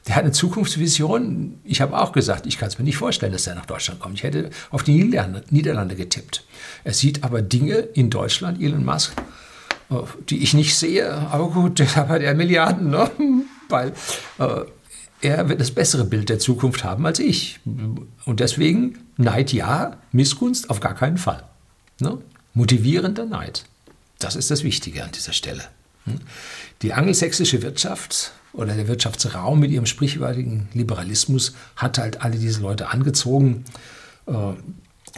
der 0.06 0.16
hat 0.16 0.24
eine 0.24 0.32
Zukunftsvision. 0.32 1.60
Ich 1.64 1.80
habe 1.80 1.98
auch 1.98 2.12
gesagt, 2.12 2.46
ich 2.46 2.58
kann 2.58 2.68
es 2.68 2.78
mir 2.78 2.84
nicht 2.84 2.96
vorstellen, 2.96 3.32
dass 3.32 3.46
er 3.46 3.54
nach 3.54 3.66
Deutschland 3.66 4.00
kommt. 4.00 4.16
Ich 4.16 4.22
hätte 4.22 4.50
auf 4.70 4.82
die 4.82 4.92
Niederlande, 4.92 5.44
Niederlande 5.50 5.94
getippt. 5.94 6.44
Er 6.84 6.94
sieht 6.94 7.24
aber 7.24 7.42
Dinge 7.42 7.76
in 7.76 8.10
Deutschland, 8.10 8.60
Elon 8.62 8.84
Musk, 8.84 9.14
äh, 9.90 9.94
die 10.28 10.42
ich 10.42 10.54
nicht 10.54 10.76
sehe. 10.76 11.12
Aber 11.12 11.50
gut, 11.50 11.78
deshalb 11.78 12.08
hat 12.08 12.22
er 12.22 12.34
Milliarden, 12.34 12.90
ne? 12.90 13.10
weil 13.68 13.92
äh, 14.38 14.64
er 15.22 15.48
wird 15.48 15.60
das 15.60 15.70
bessere 15.70 16.04
Bild 16.04 16.28
der 16.28 16.38
Zukunft 16.38 16.84
haben 16.84 17.06
als 17.06 17.20
ich. 17.20 17.60
Und 17.64 18.40
deswegen 18.40 18.98
Neid 19.16 19.52
ja, 19.52 19.98
Missgunst 20.10 20.68
auf 20.68 20.80
gar 20.80 20.94
keinen 20.94 21.16
Fall. 21.16 21.44
Ne? 22.00 22.18
Motivierender 22.54 23.24
Neid. 23.24 23.64
Das 24.18 24.36
ist 24.36 24.50
das 24.50 24.64
Wichtige 24.64 25.04
an 25.04 25.10
dieser 25.12 25.32
Stelle. 25.32 25.62
Hm? 26.04 26.20
Die 26.82 26.92
angelsächsische 26.92 27.62
Wirtschaft 27.62 28.32
oder 28.52 28.74
der 28.74 28.88
Wirtschaftsraum 28.88 29.60
mit 29.60 29.70
ihrem 29.70 29.86
sprichwörtlichen 29.86 30.68
Liberalismus 30.72 31.54
hat 31.76 31.98
halt 31.98 32.22
alle 32.22 32.38
diese 32.38 32.60
Leute 32.60 32.88
angezogen 32.88 33.64
äh, 34.26 34.32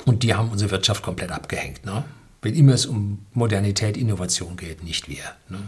und 0.05 0.23
die 0.23 0.35
haben 0.35 0.51
unsere 0.51 0.71
Wirtschaft 0.71 1.03
komplett 1.03 1.33
abgehängt. 1.33 1.85
Ne? 1.85 2.05
Wenn 2.43 2.55
immer 2.55 2.75
es 2.75 2.87
um 2.87 3.25
Modernität, 3.33 3.97
Innovation 3.97 4.57
geht, 4.57 4.83
nicht 4.83 5.09
wir. 5.09 5.25
Ne? 5.49 5.61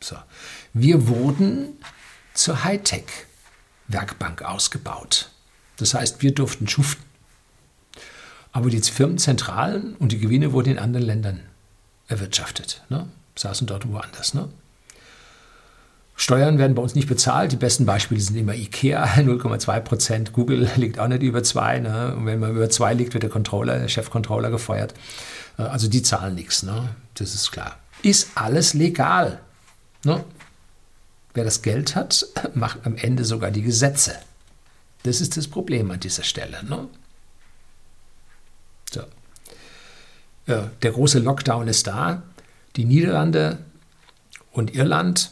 So. 0.00 0.16
Wir 0.72 1.08
wurden 1.08 1.70
zur 2.34 2.64
Hightech. 2.64 3.04
Werkbank 3.88 4.42
ausgebaut. 4.42 5.30
Das 5.76 5.94
heißt, 5.94 6.22
wir 6.22 6.32
durften 6.32 6.68
schuften. 6.68 7.04
Aber 8.52 8.70
die 8.70 8.80
Firmenzentralen 8.80 9.96
und 9.96 10.12
die 10.12 10.18
Gewinne 10.18 10.52
wurden 10.52 10.70
in 10.70 10.78
anderen 10.78 11.06
Ländern 11.06 11.40
erwirtschaftet. 12.08 12.82
Ne? 12.88 13.08
Saßen 13.36 13.66
dort 13.66 13.88
woanders. 13.88 14.34
Ne? 14.34 14.48
Steuern 16.16 16.58
werden 16.58 16.74
bei 16.74 16.82
uns 16.82 16.94
nicht 16.94 17.08
bezahlt. 17.08 17.52
Die 17.52 17.56
besten 17.56 17.86
Beispiele 17.86 18.20
sind 18.20 18.36
immer 18.36 18.54
IKEA, 18.54 19.04
0,2 19.16 19.80
Prozent. 19.80 20.32
Google 20.32 20.70
liegt 20.76 20.98
auch 20.98 21.08
nicht 21.08 21.22
über 21.22 21.42
2. 21.42 21.80
Ne? 21.80 22.14
Und 22.16 22.26
wenn 22.26 22.38
man 22.38 22.52
über 22.52 22.70
2 22.70 22.94
liegt, 22.94 23.14
wird 23.14 23.22
der 23.22 23.30
Controller, 23.30 23.78
der 23.78 23.88
Chefcontroller 23.88 24.50
gefeuert. 24.50 24.94
Äh, 25.58 25.62
also 25.62 25.88
die 25.88 26.02
zahlen 26.02 26.34
nichts. 26.34 26.62
Ne? 26.62 26.94
Das 27.14 27.34
ist 27.34 27.50
klar. 27.50 27.78
Ist 28.02 28.30
alles 28.34 28.74
legal. 28.74 29.40
Ne? 30.04 30.24
Wer 31.34 31.44
das 31.44 31.62
Geld 31.62 31.96
hat, 31.96 32.26
macht 32.54 32.80
am 32.84 32.96
Ende 32.96 33.24
sogar 33.24 33.50
die 33.50 33.62
Gesetze. 33.62 34.14
Das 35.04 35.20
ist 35.20 35.36
das 35.36 35.48
Problem 35.48 35.90
an 35.90 35.98
dieser 35.98 36.22
Stelle. 36.22 36.62
Ne? 36.64 36.86
So. 38.92 39.02
Ja, 40.46 40.70
der 40.82 40.92
große 40.92 41.18
Lockdown 41.18 41.68
ist 41.68 41.86
da. 41.86 42.22
Die 42.76 42.84
Niederlande 42.84 43.58
und 44.52 44.74
Irland, 44.74 45.30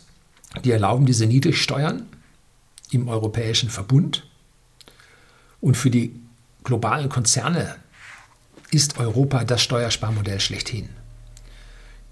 die 0.64 0.72
erlauben 0.72 1.06
diese 1.06 1.26
Niedrigsteuern 1.26 2.06
im 2.90 3.08
Europäischen 3.08 3.70
Verbund. 3.70 4.26
Und 5.60 5.76
für 5.76 5.90
die 5.90 6.20
globalen 6.64 7.08
Konzerne 7.08 7.76
ist 8.70 8.98
Europa 8.98 9.44
das 9.44 9.62
Steuersparmodell 9.62 10.40
schlechthin. 10.40 10.88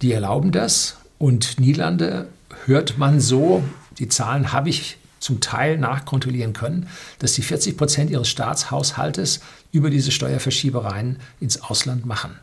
Die 0.02 0.12
erlauben 0.12 0.52
das 0.52 0.98
und 1.18 1.58
Niederlande 1.58 2.28
hört 2.66 2.98
man 2.98 3.20
so, 3.20 3.64
die 3.98 4.08
Zahlen 4.08 4.52
habe 4.52 4.68
ich 4.70 4.98
zum 5.18 5.40
Teil 5.40 5.78
nachkontrollieren 5.78 6.52
können, 6.52 6.88
dass 7.18 7.34
sie 7.34 7.42
40 7.42 7.76
Prozent 7.76 8.10
ihres 8.10 8.28
Staatshaushaltes 8.28 9.40
über 9.72 9.90
diese 9.90 10.12
Steuerverschiebereien 10.12 11.18
ins 11.40 11.60
Ausland 11.60 12.06
machen. 12.06 12.38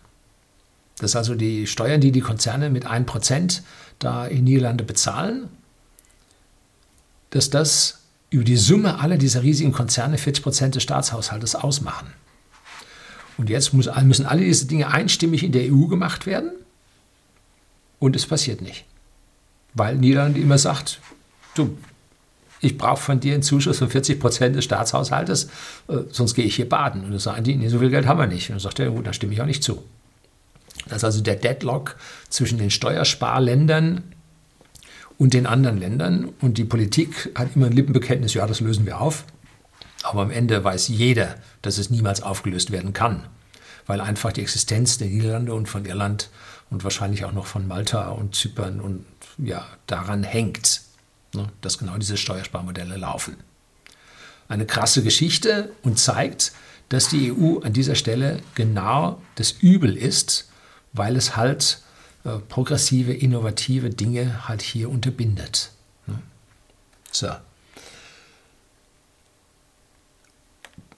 Das 0.99 1.11
ist 1.11 1.15
also 1.15 1.35
die 1.35 1.67
Steuern, 1.67 2.01
die 2.01 2.11
die 2.11 2.21
Konzerne 2.21 2.69
mit 2.69 2.85
1 2.85 3.05
Prozent 3.05 3.63
da 3.99 4.25
in 4.25 4.43
Niederlande 4.43 4.83
bezahlen. 4.83 5.49
dass 7.31 7.49
das 7.49 7.99
über 8.29 8.45
die 8.45 8.55
Summe 8.55 8.99
aller 8.99 9.17
dieser 9.17 9.43
riesigen 9.43 9.73
Konzerne 9.73 10.17
40 10.17 10.41
Prozent 10.41 10.75
des 10.75 10.83
Staatshaushaltes 10.83 11.55
ausmachen. 11.55 12.07
Und 13.37 13.49
jetzt 13.49 13.73
müssen 13.73 14.25
alle 14.25 14.41
diese 14.41 14.67
Dinge 14.67 14.87
einstimmig 14.87 15.43
in 15.43 15.51
der 15.51 15.71
EU 15.71 15.87
gemacht 15.87 16.25
werden. 16.25 16.51
Und 17.99 18.15
es 18.15 18.25
passiert 18.25 18.61
nicht. 18.61 18.85
Weil 19.73 19.97
Niederlande 19.97 20.39
immer 20.39 20.57
sagt, 20.57 21.01
du, 21.55 21.77
ich 22.61 22.77
brauche 22.77 23.01
von 23.01 23.19
dir 23.19 23.33
einen 23.33 23.43
Zuschuss 23.43 23.79
von 23.79 23.89
40 23.89 24.19
Prozent 24.19 24.55
des 24.55 24.63
Staatshaushaltes, 24.63 25.49
äh, 25.89 25.97
sonst 26.09 26.35
gehe 26.35 26.45
ich 26.45 26.55
hier 26.55 26.69
baden. 26.69 27.03
Und 27.03 27.11
dann 27.11 27.19
sagen 27.19 27.43
die, 27.43 27.55
nee, 27.55 27.67
so 27.67 27.79
viel 27.79 27.89
Geld 27.89 28.05
haben 28.05 28.19
wir 28.19 28.27
nicht. 28.27 28.49
Und 28.49 28.53
dann 28.53 28.59
sagt 28.61 28.79
er, 28.79 28.89
gut, 28.91 29.05
dann 29.05 29.13
stimme 29.13 29.33
ich 29.33 29.41
auch 29.41 29.45
nicht 29.45 29.63
zu. 29.63 29.83
Das 30.85 30.97
ist 30.97 31.03
also 31.03 31.21
der 31.21 31.35
Deadlock 31.35 31.97
zwischen 32.29 32.57
den 32.57 32.71
Steuersparländern 32.71 34.03
und 35.17 35.33
den 35.33 35.47
anderen 35.47 35.77
Ländern. 35.77 36.33
Und 36.41 36.57
die 36.57 36.65
Politik 36.65 37.31
hat 37.35 37.55
immer 37.55 37.67
ein 37.67 37.71
Lippenbekenntnis, 37.71 38.33
ja, 38.33 38.45
das 38.45 38.59
lösen 38.59 38.85
wir 38.85 39.01
auf. 39.01 39.25
Aber 40.03 40.21
am 40.21 40.31
Ende 40.31 40.63
weiß 40.63 40.87
jeder, 40.89 41.35
dass 41.61 41.77
es 41.77 41.89
niemals 41.89 42.21
aufgelöst 42.21 42.71
werden 42.71 42.93
kann, 42.93 43.27
weil 43.87 44.01
einfach 44.01 44.31
die 44.31 44.41
Existenz 44.41 44.99
der 44.99 45.07
Niederlande 45.07 45.53
und 45.53 45.67
von 45.67 45.85
Irland 45.85 46.29
und 46.69 46.83
wahrscheinlich 46.83 47.25
auch 47.25 47.31
noch 47.31 47.47
von 47.47 47.67
Malta 47.67 48.09
und 48.09 48.35
Zypern 48.35 48.79
und 48.79 49.05
ja, 49.37 49.65
daran 49.87 50.23
hängt, 50.23 50.81
ne, 51.33 51.47
dass 51.61 51.79
genau 51.79 51.97
diese 51.97 52.17
Steuersparmodelle 52.17 52.97
laufen. 52.97 53.37
Eine 54.47 54.67
krasse 54.67 55.01
Geschichte 55.01 55.71
und 55.81 55.97
zeigt, 55.97 56.51
dass 56.89 57.09
die 57.09 57.31
EU 57.31 57.59
an 57.59 57.73
dieser 57.73 57.95
Stelle 57.95 58.39
genau 58.53 59.21
das 59.35 59.51
Übel 59.51 59.97
ist, 59.97 60.51
weil 60.95 61.15
es 61.15 61.35
halt 61.35 61.81
äh, 62.23 62.37
progressive, 62.49 63.13
innovative 63.13 63.89
Dinge 63.89 64.47
halt 64.47 64.61
hier 64.61 64.89
unterbindet. 64.89 65.71
Ne? 66.07 66.19
So. 67.11 67.29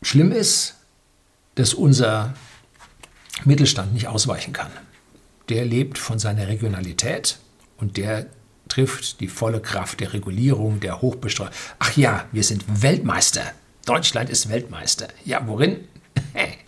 Schlimm 0.01 0.31
ist, 0.31 0.75
dass 1.55 1.73
unser 1.73 2.33
Mittelstand 3.45 3.93
nicht 3.93 4.07
ausweichen 4.07 4.53
kann. 4.53 4.71
Der 5.49 5.65
lebt 5.65 5.97
von 5.97 6.19
seiner 6.19 6.47
Regionalität 6.47 7.39
und 7.77 7.97
der 7.97 8.27
trifft 8.67 9.21
die 9.21 9.27
volle 9.27 9.61
Kraft 9.61 9.99
der 10.01 10.13
Regulierung, 10.13 10.79
der 10.79 11.01
Hochbesteuerung. 11.01 11.53
Ach 11.79 11.95
ja, 11.97 12.25
wir 12.31 12.43
sind 12.43 12.63
Weltmeister. 12.81 13.43
Deutschland 13.85 14.29
ist 14.29 14.49
Weltmeister. 14.49 15.07
Ja, 15.25 15.47
worin? 15.47 15.87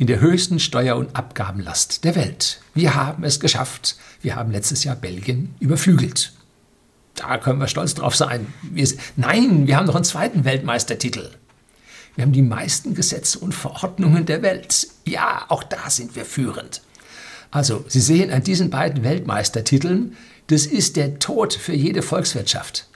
In 0.00 0.06
der 0.06 0.20
höchsten 0.20 0.58
Steuer- 0.60 0.96
und 0.96 1.14
Abgabenlast 1.14 2.04
der 2.04 2.14
Welt. 2.14 2.62
Wir 2.72 2.94
haben 2.94 3.22
es 3.22 3.38
geschafft. 3.38 3.96
Wir 4.22 4.34
haben 4.34 4.50
letztes 4.50 4.82
Jahr 4.82 4.96
Belgien 4.96 5.54
überflügelt. 5.60 6.32
Da 7.16 7.36
können 7.36 7.60
wir 7.60 7.68
stolz 7.68 7.92
drauf 7.92 8.16
sein. 8.16 8.46
Wir, 8.62 8.88
nein, 9.16 9.66
wir 9.66 9.76
haben 9.76 9.84
noch 9.84 9.96
einen 9.96 10.04
zweiten 10.06 10.46
Weltmeistertitel. 10.46 11.28
Wir 12.16 12.24
haben 12.24 12.32
die 12.32 12.40
meisten 12.40 12.94
Gesetze 12.94 13.40
und 13.40 13.54
Verordnungen 13.54 14.24
der 14.24 14.40
Welt. 14.40 14.88
Ja, 15.04 15.44
auch 15.48 15.62
da 15.62 15.90
sind 15.90 16.16
wir 16.16 16.24
führend. 16.24 16.80
Also, 17.50 17.84
Sie 17.86 18.00
sehen 18.00 18.30
an 18.30 18.42
diesen 18.42 18.70
beiden 18.70 19.04
Weltmeistertiteln, 19.04 20.16
das 20.46 20.64
ist 20.64 20.96
der 20.96 21.18
Tod 21.18 21.52
für 21.52 21.74
jede 21.74 22.00
Volkswirtschaft. 22.00 22.88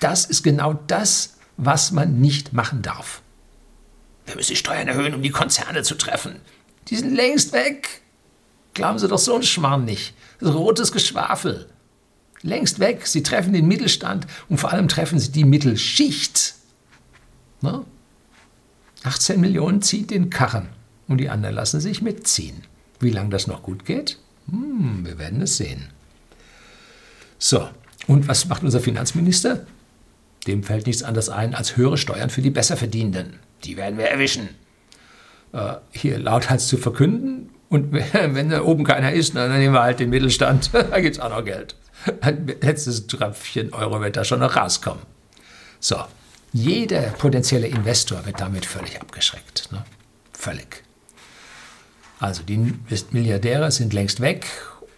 Das 0.00 0.24
ist 0.24 0.42
genau 0.42 0.80
das, 0.86 1.34
was 1.58 1.92
man 1.92 2.22
nicht 2.22 2.54
machen 2.54 2.80
darf. 2.80 3.20
Wir 4.26 4.36
müssen 4.36 4.50
die 4.52 4.56
Steuern 4.56 4.88
erhöhen, 4.88 5.14
um 5.14 5.22
die 5.22 5.30
Konzerne 5.30 5.82
zu 5.82 5.94
treffen. 5.94 6.36
Die 6.88 6.96
sind 6.96 7.14
längst 7.14 7.52
weg. 7.52 8.02
Glauben 8.74 8.98
Sie 8.98 9.08
doch 9.08 9.18
so 9.18 9.34
einen 9.34 9.42
Schmarrn 9.42 9.84
nicht. 9.84 10.14
Das 10.38 10.50
ist 10.50 10.54
rotes 10.54 10.92
Geschwafel. 10.92 11.68
Längst 12.42 12.80
weg. 12.80 13.06
Sie 13.06 13.22
treffen 13.22 13.52
den 13.52 13.68
Mittelstand 13.68 14.26
und 14.48 14.58
vor 14.58 14.72
allem 14.72 14.88
treffen 14.88 15.18
sie 15.18 15.30
die 15.30 15.44
Mittelschicht. 15.44 16.54
Na? 17.60 17.84
18 19.04 19.40
Millionen 19.40 19.82
zieht 19.82 20.10
den 20.10 20.30
Karren 20.30 20.68
und 21.08 21.18
die 21.18 21.28
anderen 21.28 21.54
lassen 21.54 21.80
sich 21.80 22.02
mitziehen. 22.02 22.62
Wie 23.00 23.10
lange 23.10 23.30
das 23.30 23.46
noch 23.46 23.62
gut 23.62 23.84
geht? 23.84 24.18
Hm, 24.48 25.04
wir 25.04 25.18
werden 25.18 25.40
es 25.40 25.56
sehen. 25.56 25.88
So, 27.38 27.68
und 28.06 28.28
was 28.28 28.46
macht 28.46 28.62
unser 28.62 28.80
Finanzminister? 28.80 29.66
Dem 30.46 30.62
fällt 30.62 30.86
nichts 30.86 31.02
anderes 31.02 31.28
ein 31.28 31.54
als 31.54 31.76
höhere 31.76 31.98
Steuern 31.98 32.30
für 32.30 32.42
die 32.42 32.50
Besserverdienenden. 32.50 33.38
Die 33.64 33.76
werden 33.76 33.98
wir 33.98 34.06
erwischen. 34.06 34.48
Äh, 35.52 35.74
hier 35.92 36.18
lauthals 36.18 36.68
zu 36.68 36.76
verkünden. 36.76 37.50
Und 37.68 37.92
wenn 38.12 38.50
da 38.50 38.62
oben 38.62 38.84
keiner 38.84 39.12
ist, 39.12 39.34
dann 39.36 39.58
nehmen 39.58 39.74
wir 39.74 39.82
halt 39.82 40.00
den 40.00 40.10
Mittelstand. 40.10 40.70
da 40.72 41.00
gibt 41.00 41.16
es 41.16 41.20
auch 41.20 41.30
noch 41.30 41.44
Geld. 41.44 41.76
Ein 42.20 42.52
letztes 42.60 43.06
Tröpfchen 43.06 43.72
Euro 43.72 44.00
wird 44.00 44.16
da 44.16 44.24
schon 44.24 44.40
noch 44.40 44.56
rauskommen. 44.56 45.02
So, 45.78 45.96
jeder 46.52 47.02
potenzielle 47.02 47.66
Investor 47.66 48.26
wird 48.26 48.40
damit 48.40 48.66
völlig 48.66 49.00
abgeschreckt. 49.00 49.70
Ne? 49.72 49.84
Völlig. 50.32 50.82
Also 52.18 52.42
die 52.42 52.74
Milliardäre 53.10 53.70
sind 53.70 53.92
längst 53.92 54.20
weg 54.20 54.46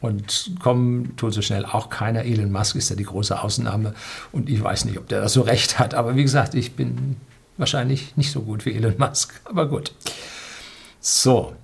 und 0.00 0.53
kommen 0.62 1.16
tut 1.16 1.33
so 1.33 1.40
schnell 1.40 1.64
auch 1.64 1.88
keiner. 1.88 2.24
Elon 2.24 2.53
Musk 2.53 2.77
ist 2.77 2.90
ja 2.90 2.96
die 2.96 3.05
große 3.05 3.40
Ausnahme 3.40 3.94
und 4.33 4.50
ich 4.50 4.62
weiß 4.62 4.85
nicht, 4.85 4.98
ob 4.98 5.09
der 5.09 5.22
das 5.22 5.33
so 5.33 5.40
recht 5.40 5.79
hat. 5.79 5.94
Aber 5.94 6.16
wie 6.16 6.22
gesagt, 6.22 6.55
ich 6.55 6.72
bin 6.72 7.16
wahrscheinlich 7.57 8.17
nicht 8.17 8.33
so 8.33 8.43
gut 8.43 8.64
wie 8.67 8.75
Elon 8.75 8.95
Musk. 8.99 9.40
Aber 9.45 9.69
gut. 9.69 9.93
So. 11.01 11.55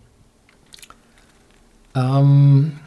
Ähm, 1.94 2.78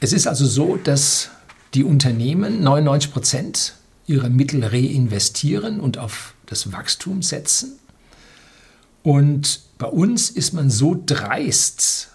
es 0.00 0.12
ist 0.12 0.26
also 0.26 0.46
so, 0.46 0.76
dass 0.76 1.30
die 1.74 1.84
Unternehmen 1.84 2.62
99 2.62 3.12
Prozent 3.12 3.74
ihre 4.06 4.30
Mittel 4.30 4.64
reinvestieren 4.64 5.80
und 5.80 5.98
auf 5.98 6.34
das 6.46 6.72
Wachstum 6.72 7.22
setzen. 7.22 7.78
Und 9.02 9.60
bei 9.78 9.86
uns 9.86 10.30
ist 10.30 10.52
man 10.54 10.70
so 10.70 11.00
dreist 11.04 12.10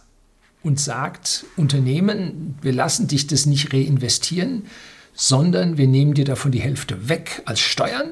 und 0.63 0.79
sagt, 0.79 1.45
Unternehmen, 1.55 2.55
wir 2.62 2.73
lassen 2.73 3.07
dich 3.07 3.27
das 3.27 3.45
nicht 3.45 3.73
reinvestieren, 3.73 4.63
sondern 5.13 5.77
wir 5.77 5.88
nehmen 5.88 6.13
dir 6.13 6.25
davon 6.25 6.51
die 6.51 6.62
Hälfte 6.62 7.09
weg 7.09 7.41
als 7.45 7.59
Steuern, 7.59 8.12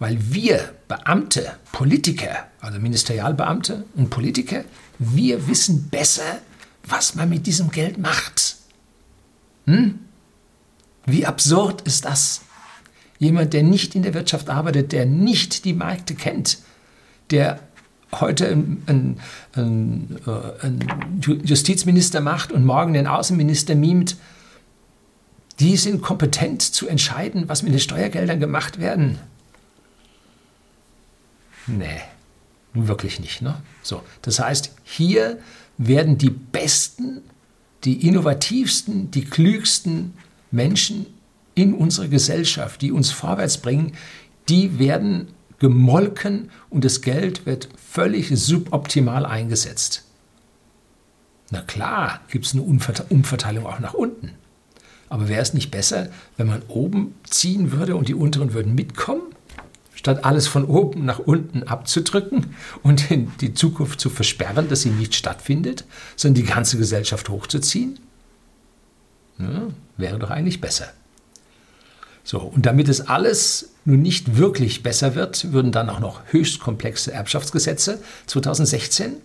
weil 0.00 0.18
wir 0.32 0.74
Beamte, 0.88 1.52
Politiker, 1.70 2.48
also 2.60 2.80
Ministerialbeamte 2.80 3.84
und 3.94 4.10
Politiker, 4.10 4.64
wir 4.98 5.46
wissen 5.46 5.88
besser, 5.90 6.40
was 6.82 7.14
man 7.14 7.28
mit 7.28 7.46
diesem 7.46 7.70
Geld 7.70 7.98
macht. 7.98 8.56
Hm? 9.66 10.00
Wie 11.06 11.26
absurd 11.26 11.82
ist 11.82 12.06
das? 12.06 12.40
Jemand, 13.18 13.52
der 13.52 13.62
nicht 13.62 13.94
in 13.94 14.02
der 14.02 14.14
Wirtschaft 14.14 14.48
arbeitet, 14.48 14.92
der 14.92 15.04
nicht 15.04 15.66
die 15.66 15.74
Märkte 15.74 16.14
kennt, 16.14 16.58
der 17.30 17.60
heute 18.12 18.48
einen, 18.48 19.20
einen, 19.54 20.18
äh, 20.26 20.64
einen 20.64 21.20
Justizminister 21.44 22.20
macht 22.22 22.52
und 22.52 22.64
morgen 22.64 22.94
den 22.94 23.06
Außenminister 23.06 23.74
mimt, 23.74 24.16
die 25.60 25.76
sind 25.76 26.00
kompetent 26.00 26.62
zu 26.62 26.88
entscheiden, 26.88 27.48
was 27.48 27.62
mit 27.62 27.74
den 27.74 27.80
Steuergeldern 27.80 28.40
gemacht 28.40 28.80
werden. 28.80 29.18
Nee, 31.76 32.00
wirklich 32.74 33.20
nicht. 33.20 33.42
Ne? 33.42 33.56
So, 33.82 34.02
das 34.22 34.40
heißt, 34.40 34.74
hier 34.84 35.38
werden 35.78 36.18
die 36.18 36.30
besten, 36.30 37.22
die 37.84 38.06
innovativsten, 38.06 39.10
die 39.10 39.24
klügsten 39.24 40.14
Menschen 40.50 41.06
in 41.54 41.74
unserer 41.74 42.08
Gesellschaft, 42.08 42.82
die 42.82 42.92
uns 42.92 43.10
vorwärts 43.10 43.58
bringen, 43.58 43.92
die 44.48 44.78
werden 44.78 45.28
gemolken 45.58 46.50
und 46.70 46.84
das 46.84 47.02
Geld 47.02 47.46
wird 47.46 47.68
völlig 47.76 48.30
suboptimal 48.30 49.26
eingesetzt. 49.26 50.04
Na 51.50 51.62
klar, 51.62 52.20
gibt 52.30 52.46
es 52.46 52.52
eine 52.52 52.62
Umverteilung 52.62 53.66
auch 53.66 53.80
nach 53.80 53.94
unten. 53.94 54.32
Aber 55.08 55.28
wäre 55.28 55.42
es 55.42 55.54
nicht 55.54 55.70
besser, 55.70 56.08
wenn 56.36 56.46
man 56.46 56.62
oben 56.68 57.14
ziehen 57.24 57.72
würde 57.72 57.96
und 57.96 58.08
die 58.08 58.14
unteren 58.14 58.52
würden 58.54 58.74
mitkommen, 58.74 59.22
statt 60.00 60.24
alles 60.24 60.48
von 60.48 60.64
oben 60.64 61.04
nach 61.04 61.18
unten 61.18 61.62
abzudrücken 61.64 62.54
und 62.82 63.04
die 63.42 63.52
Zukunft 63.52 64.00
zu 64.00 64.08
versperren, 64.08 64.66
dass 64.70 64.80
sie 64.80 64.88
nicht 64.88 65.14
stattfindet, 65.14 65.84
sondern 66.16 66.42
die 66.42 66.50
ganze 66.50 66.78
Gesellschaft 66.78 67.28
hochzuziehen? 67.28 67.98
Ja, 69.38 69.68
wäre 69.98 70.18
doch 70.18 70.30
eigentlich 70.30 70.62
besser. 70.62 70.88
So, 72.24 72.38
und 72.38 72.64
damit 72.64 72.88
es 72.88 73.08
alles 73.08 73.72
nun 73.84 74.00
nicht 74.00 74.38
wirklich 74.38 74.82
besser 74.82 75.14
wird, 75.14 75.52
würden 75.52 75.70
dann 75.70 75.90
auch 75.90 76.00
noch 76.00 76.22
höchst 76.30 76.60
komplexe 76.60 77.12
Erbschaftsgesetze 77.12 78.00
2016 78.26 79.16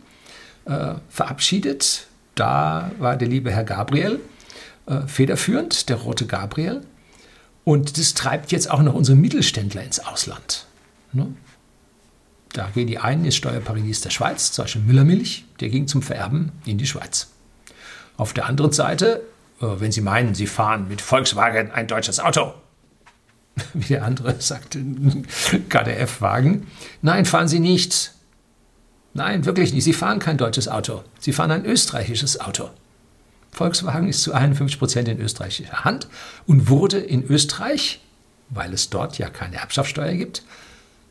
äh, 0.65 0.95
verabschiedet. 1.09 2.07
Da 2.35 2.91
war 2.99 3.15
der 3.15 3.29
liebe 3.29 3.49
Herr 3.49 3.63
Gabriel 3.63 4.19
äh, 4.87 5.07
federführend, 5.07 5.87
der 5.87 5.95
rote 5.95 6.25
Gabriel. 6.25 6.81
Und 7.65 7.97
das 7.97 8.13
treibt 8.13 8.51
jetzt 8.51 8.69
auch 8.71 8.81
noch 8.81 8.93
unsere 8.93 9.17
Mittelständler 9.17 9.83
ins 9.83 9.99
Ausland. 9.99 10.67
Ne? 11.11 11.27
Da 12.53 12.69
gehen 12.73 12.87
die 12.87 12.99
einen 12.99 13.25
ins 13.25 13.35
Steuerparadies 13.35 14.01
der 14.01 14.11
Schweiz, 14.11 14.53
zum 14.53 14.63
Beispiel 14.63 14.83
Müllermilch, 14.83 15.45
der 15.59 15.69
ging 15.69 15.87
zum 15.87 16.01
Vererben 16.01 16.53
in 16.65 16.77
die 16.77 16.85
Schweiz. 16.85 17.31
Auf 18.15 18.31
der 18.31 18.45
anderen 18.45 18.71
Seite, 18.71 19.23
äh, 19.59 19.65
wenn 19.79 19.91
Sie 19.91 20.01
meinen, 20.01 20.35
Sie 20.35 20.47
fahren 20.47 20.87
mit 20.87 21.01
Volkswagen 21.01 21.71
ein 21.71 21.87
deutsches 21.87 22.19
Auto, 22.19 22.53
wie 23.73 23.87
der 23.87 24.05
andere 24.05 24.39
sagte, 24.39 24.79
KDF-Wagen. 25.69 26.67
Nein, 27.01 27.25
fahren 27.25 27.47
Sie 27.47 27.59
nicht. 27.59 28.13
Nein, 29.15 29.45
wirklich 29.45 29.73
nicht. 29.73 29.83
Sie 29.83 29.93
fahren 29.93 30.19
kein 30.19 30.37
deutsches 30.37 30.67
Auto. 30.67 31.03
Sie 31.19 31.33
fahren 31.33 31.51
ein 31.51 31.65
österreichisches 31.65 32.39
Auto. 32.39 32.69
Volkswagen 33.55 34.09
ist 34.09 34.21
zu 34.21 34.33
51 34.33 34.77
Prozent 34.77 35.07
in 35.07 35.21
österreichischer 35.21 35.85
Hand 35.85 36.09
und 36.45 36.67
wurde 36.69 36.97
in 36.97 37.23
Österreich, 37.23 38.01
weil 38.49 38.73
es 38.73 38.89
dort 38.89 39.17
ja 39.17 39.29
keine 39.29 39.55
Erbschaftssteuer 39.55 40.13
gibt, 40.13 40.43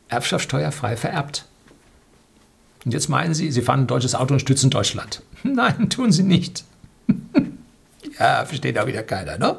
erbschaftssteuerfrei 0.09 0.95
vererbt. 0.95 1.45
Und 2.85 2.93
jetzt 2.93 3.09
meinen 3.09 3.33
Sie, 3.33 3.51
Sie 3.51 3.63
fahren 3.63 3.81
ein 3.81 3.87
deutsches 3.87 4.13
Auto 4.13 4.35
und 4.35 4.41
stützen 4.41 4.69
Deutschland. 4.69 5.23
Nein, 5.43 5.89
tun 5.89 6.11
Sie 6.11 6.21
nicht. 6.21 6.63
ja, 8.19 8.45
versteht 8.45 8.77
auch 8.77 8.85
wieder 8.85 9.01
keiner, 9.01 9.39
ne? 9.39 9.57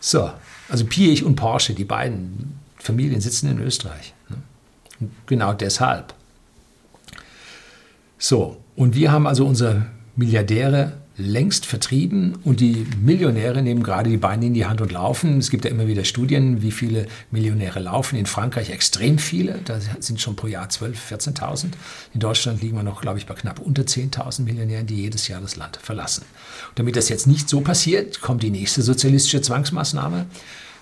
So, 0.00 0.32
also 0.68 0.84
Piech 0.86 1.22
und 1.22 1.36
Porsche, 1.36 1.72
die 1.72 1.84
beiden 1.84 2.58
Familien 2.78 3.20
sitzen 3.20 3.48
in 3.48 3.60
Österreich. 3.60 4.12
Ne? 4.28 5.08
Genau 5.26 5.52
deshalb. 5.52 6.14
So, 8.18 8.60
und 8.74 8.96
wir 8.96 9.12
haben 9.12 9.28
also 9.28 9.46
unsere 9.46 9.86
Milliardäre 10.16 10.94
längst 11.18 11.64
vertrieben 11.64 12.38
und 12.44 12.60
die 12.60 12.86
Millionäre 13.00 13.62
nehmen 13.62 13.82
gerade 13.82 14.10
die 14.10 14.18
Beine 14.18 14.46
in 14.46 14.54
die 14.54 14.66
Hand 14.66 14.80
und 14.80 14.92
laufen. 14.92 15.38
Es 15.38 15.50
gibt 15.50 15.64
ja 15.64 15.70
immer 15.70 15.86
wieder 15.86 16.04
Studien, 16.04 16.60
wie 16.60 16.70
viele 16.70 17.06
Millionäre 17.30 17.80
laufen. 17.80 18.16
In 18.16 18.26
Frankreich 18.26 18.70
extrem 18.70 19.18
viele, 19.18 19.60
da 19.64 19.78
sind 19.98 20.20
schon 20.20 20.36
pro 20.36 20.46
Jahr 20.46 20.68
12.000, 20.68 21.38
14.000. 21.38 21.64
In 22.12 22.20
Deutschland 22.20 22.60
liegen 22.60 22.76
wir 22.76 22.82
noch, 22.82 23.00
glaube 23.00 23.18
ich, 23.18 23.26
bei 23.26 23.34
knapp 23.34 23.60
unter 23.60 23.82
10.000 23.82 24.42
Millionären, 24.42 24.86
die 24.86 24.96
jedes 24.96 25.26
Jahr 25.28 25.40
das 25.40 25.56
Land 25.56 25.78
verlassen. 25.82 26.24
Und 26.68 26.78
damit 26.78 26.96
das 26.96 27.08
jetzt 27.08 27.26
nicht 27.26 27.48
so 27.48 27.62
passiert, 27.62 28.20
kommt 28.20 28.42
die 28.42 28.50
nächste 28.50 28.82
sozialistische 28.82 29.40
Zwangsmaßnahme. 29.40 30.26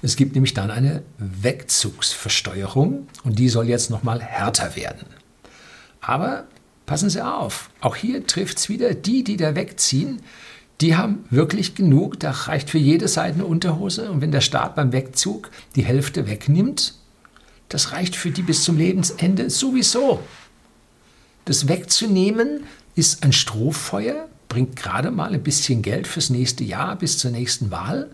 Es 0.03 0.17
gibt 0.17 0.35
nämlich 0.35 0.53
dann 0.53 0.71
eine 0.71 1.03
Wegzugsversteuerung 1.19 3.07
und 3.23 3.39
die 3.39 3.49
soll 3.49 3.69
jetzt 3.69 3.89
nochmal 3.89 4.21
härter 4.21 4.75
werden. 4.75 5.07
Aber 6.01 6.45
passen 6.87 7.11
Sie 7.11 7.25
auf, 7.25 7.71
auch 7.81 7.97
hier 7.97 8.27
trifft 8.27 8.59
es 8.59 8.69
wieder 8.69 8.95
die, 8.95 9.25
die 9.25 9.37
da 9.37 9.55
wegziehen, 9.55 10.21
die 10.81 10.97
haben 10.97 11.25
wirklich 11.31 11.75
genug, 11.75 12.19
da 12.21 12.31
reicht 12.31 12.71
für 12.71 12.79
jede 12.79 13.09
Seite 13.09 13.37
eine 13.37 13.47
Unterhose 13.47 14.11
und 14.11 14.21
wenn 14.21 14.33
der 14.33 14.41
Staat 14.41 14.75
beim 14.75 14.93
Wegzug 14.93 15.51
die 15.77 15.85
Hälfte 15.85 16.27
wegnimmt, 16.27 16.95
das 17.69 17.93
reicht 17.93 18.17
für 18.17 18.31
die 18.31 18.43
bis 18.43 18.65
zum 18.65 18.77
Lebensende 18.77 19.51
sowieso. 19.51 20.21
Das 21.45 21.69
wegzunehmen 21.69 22.65
ist 22.95 23.23
ein 23.25 23.33
Strohfeuer, 23.33 24.29
bringt 24.49 24.77
gerade 24.77 25.11
mal 25.11 25.33
ein 25.33 25.43
bisschen 25.43 25.83
Geld 25.83 26.07
fürs 26.07 26.31
nächste 26.31 26.65
Jahr 26.65 26.97
bis 26.97 27.19
zur 27.19 27.31
nächsten 27.31 27.71
Wahl. 27.71 28.11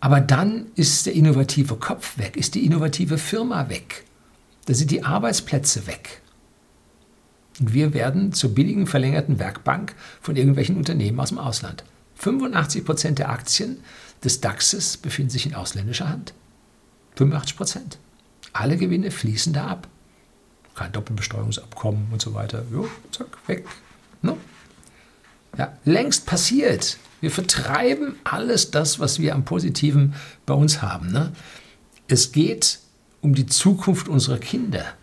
Aber 0.00 0.20
dann 0.20 0.66
ist 0.76 1.06
der 1.06 1.14
innovative 1.14 1.76
Kopf 1.76 2.18
weg, 2.18 2.36
ist 2.36 2.54
die 2.54 2.64
innovative 2.64 3.18
Firma 3.18 3.68
weg. 3.68 4.04
Da 4.66 4.74
sind 4.74 4.90
die 4.90 5.04
Arbeitsplätze 5.04 5.86
weg. 5.86 6.22
Und 7.60 7.74
wir 7.74 7.92
werden 7.94 8.32
zur 8.32 8.54
billigen 8.54 8.86
verlängerten 8.86 9.38
Werkbank 9.38 9.94
von 10.20 10.34
irgendwelchen 10.34 10.76
Unternehmen 10.76 11.20
aus 11.20 11.28
dem 11.28 11.38
Ausland. 11.38 11.84
85 12.16 12.84
Prozent 12.84 13.18
der 13.18 13.28
Aktien 13.28 13.78
des 14.24 14.40
DAXes 14.40 14.96
befinden 14.96 15.30
sich 15.30 15.46
in 15.46 15.54
ausländischer 15.54 16.08
Hand. 16.08 16.34
85 17.16 17.56
Prozent. 17.56 17.98
Alle 18.52 18.76
Gewinne 18.76 19.10
fließen 19.10 19.52
da 19.52 19.66
ab. 19.68 19.88
Kein 20.74 20.92
Doppelbesteuerungsabkommen 20.92 22.08
und 22.10 22.22
so 22.22 22.34
weiter. 22.34 22.64
Jo, 22.72 22.88
zack, 23.10 23.26
weg. 23.46 23.66
No? 24.22 24.38
Ja, 25.58 25.76
längst 25.84 26.26
passiert. 26.26 26.98
Wir 27.20 27.30
vertreiben 27.30 28.16
alles 28.24 28.70
das, 28.70 28.98
was 28.98 29.18
wir 29.18 29.34
am 29.34 29.44
Positiven 29.44 30.14
bei 30.46 30.54
uns 30.54 30.80
haben. 30.80 31.10
Ne? 31.10 31.32
Es 32.08 32.32
geht 32.32 32.80
um 33.20 33.34
die 33.34 33.46
Zukunft 33.46 34.08
unserer 34.08 34.38
Kinder. 34.38 34.94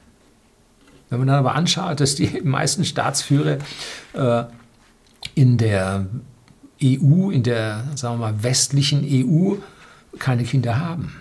Wenn 1.10 1.20
man 1.20 1.28
dann 1.28 1.38
aber 1.38 1.56
anschaut, 1.56 2.00
dass 2.00 2.16
die 2.16 2.42
meisten 2.44 2.86
Staatsführer 2.86 3.60
äh, 4.14 4.44
in 5.36 5.58
der 5.58 6.08
EU, 6.84 7.32
in 7.32 7.44
der 7.44 7.86
sagen 7.96 8.20
wir 8.20 8.32
mal, 8.32 8.44
westlichen 8.44 9.06
EU 9.06 9.56
keine 10.20 10.44
Kinder 10.44 10.80
haben. 10.80 11.16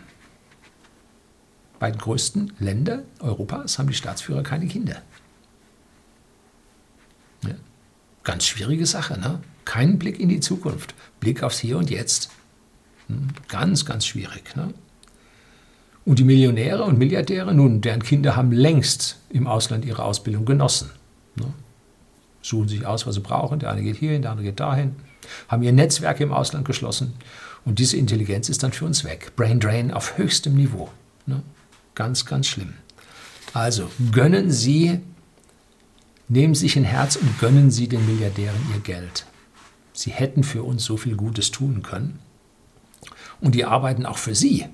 Bei 1.79 1.91
den 1.91 1.99
größten 1.99 2.55
Ländern 2.59 3.03
Europas 3.21 3.79
haben 3.79 3.89
die 3.89 3.95
Staatsführer 3.95 4.43
keine 4.43 4.67
Kinder. 4.67 5.03
Ja. 7.43 7.55
Ganz 8.25 8.47
schwierige 8.47 8.87
Sache, 8.87 9.19
ne? 9.21 9.41
Kein 9.65 9.99
Blick 9.99 10.19
in 10.21 10.29
die 10.29 10.41
Zukunft, 10.41 10.95
Blick 11.21 11.43
aufs 11.43 11.59
Hier 11.59 11.77
und 11.77 11.91
Jetzt. 11.91 12.31
Hm? 13.09 13.29
Ganz, 13.49 13.85
ganz 13.85 14.07
schwierig. 14.07 14.57
Ne? 14.57 14.73
Und 16.07 16.21
die 16.21 16.25
Millionäre 16.25 16.85
und 16.85 16.99
Milliardäre, 16.99 17.53
nun, 17.53 17.81
deren 17.81 18.01
Kinder 18.01 18.37
haben 18.37 18.53
längst 18.53 19.19
im 19.29 19.49
Ausland 19.49 19.85
ihre 19.85 20.05
Ausbildung 20.05 20.45
genossen. 20.45 20.91
Ne? 21.35 21.53
Suchen 22.41 22.69
sich 22.69 22.87
aus, 22.87 23.09
was 23.09 23.17
sie 23.17 23.21
brauchen. 23.21 23.59
Der 23.59 23.73
eine 23.73 23.83
geht 23.83 23.97
hierhin, 23.97 24.23
der 24.23 24.31
andere 24.31 24.47
geht 24.47 24.61
dahin. 24.61 24.95
Haben 25.49 25.65
ihr 25.65 25.73
Netzwerk 25.73 26.21
im 26.21 26.33
Ausland 26.33 26.65
geschlossen. 26.65 27.15
Und 27.65 27.81
diese 27.81 27.97
Intelligenz 27.97 28.49
ist 28.49 28.63
dann 28.63 28.71
für 28.71 28.85
uns 28.85 29.03
weg. 29.03 29.33
Brain 29.35 29.59
Drain 29.59 29.91
auf 29.91 30.17
höchstem 30.17 30.55
Niveau. 30.55 30.89
Ne? 31.27 31.43
Ganz, 31.97 32.25
ganz 32.25 32.47
schlimm. 32.47 32.75
Also 33.53 33.91
gönnen 34.13 34.53
Sie, 34.53 35.01
nehmen 36.29 36.55
Sie 36.55 36.61
sich 36.61 36.77
ein 36.77 36.85
Herz 36.85 37.17
und 37.17 37.37
gönnen 37.41 37.73
Sie 37.73 37.89
den 37.89 38.07
Milliardären 38.07 38.61
ihr 38.73 38.81
Geld. 38.81 39.27
Sie 39.93 40.13
hätten 40.13 40.45
für 40.45 40.63
uns 40.63 40.85
so 40.85 40.97
viel 40.97 41.17
Gutes 41.17 41.51
tun 41.51 41.83
können. 41.83 42.21
Und 43.41 43.57
die 43.57 43.65
arbeiten 43.65 44.07
auch 44.07 44.19
für 44.19 44.37
Sie. 44.37 44.67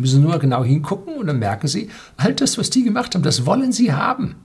Müssen 0.00 0.22
nur 0.22 0.38
genau 0.38 0.64
hingucken 0.64 1.16
und 1.16 1.26
dann 1.26 1.38
merken 1.38 1.68
Sie, 1.68 1.90
all 2.16 2.34
das, 2.34 2.58
was 2.58 2.70
die 2.70 2.82
gemacht 2.82 3.14
haben, 3.14 3.22
das 3.22 3.46
wollen 3.46 3.72
Sie 3.72 3.92
haben. 3.92 4.36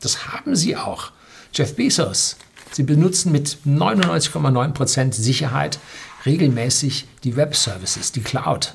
Das 0.00 0.28
haben 0.28 0.56
Sie 0.56 0.76
auch. 0.76 1.12
Jeff 1.52 1.76
Bezos, 1.76 2.36
Sie 2.72 2.82
benutzen 2.82 3.32
mit 3.32 3.58
99,9% 3.66 5.12
Sicherheit 5.12 5.78
regelmäßig 6.26 7.06
die 7.24 7.36
Web-Services, 7.36 8.12
die 8.12 8.20
Cloud, 8.20 8.74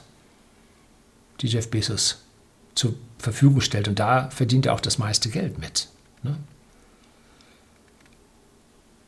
die 1.41 1.47
Jeff 1.47 1.69
Bezos 1.69 2.23
zur 2.73 2.95
Verfügung 3.19 3.61
stellt. 3.61 3.87
Und 3.87 3.99
da 3.99 4.29
verdient 4.29 4.65
er 4.65 4.73
auch 4.73 4.79
das 4.79 4.97
meiste 4.97 5.29
Geld 5.29 5.59
mit. 5.59 5.89
Ne? 6.23 6.37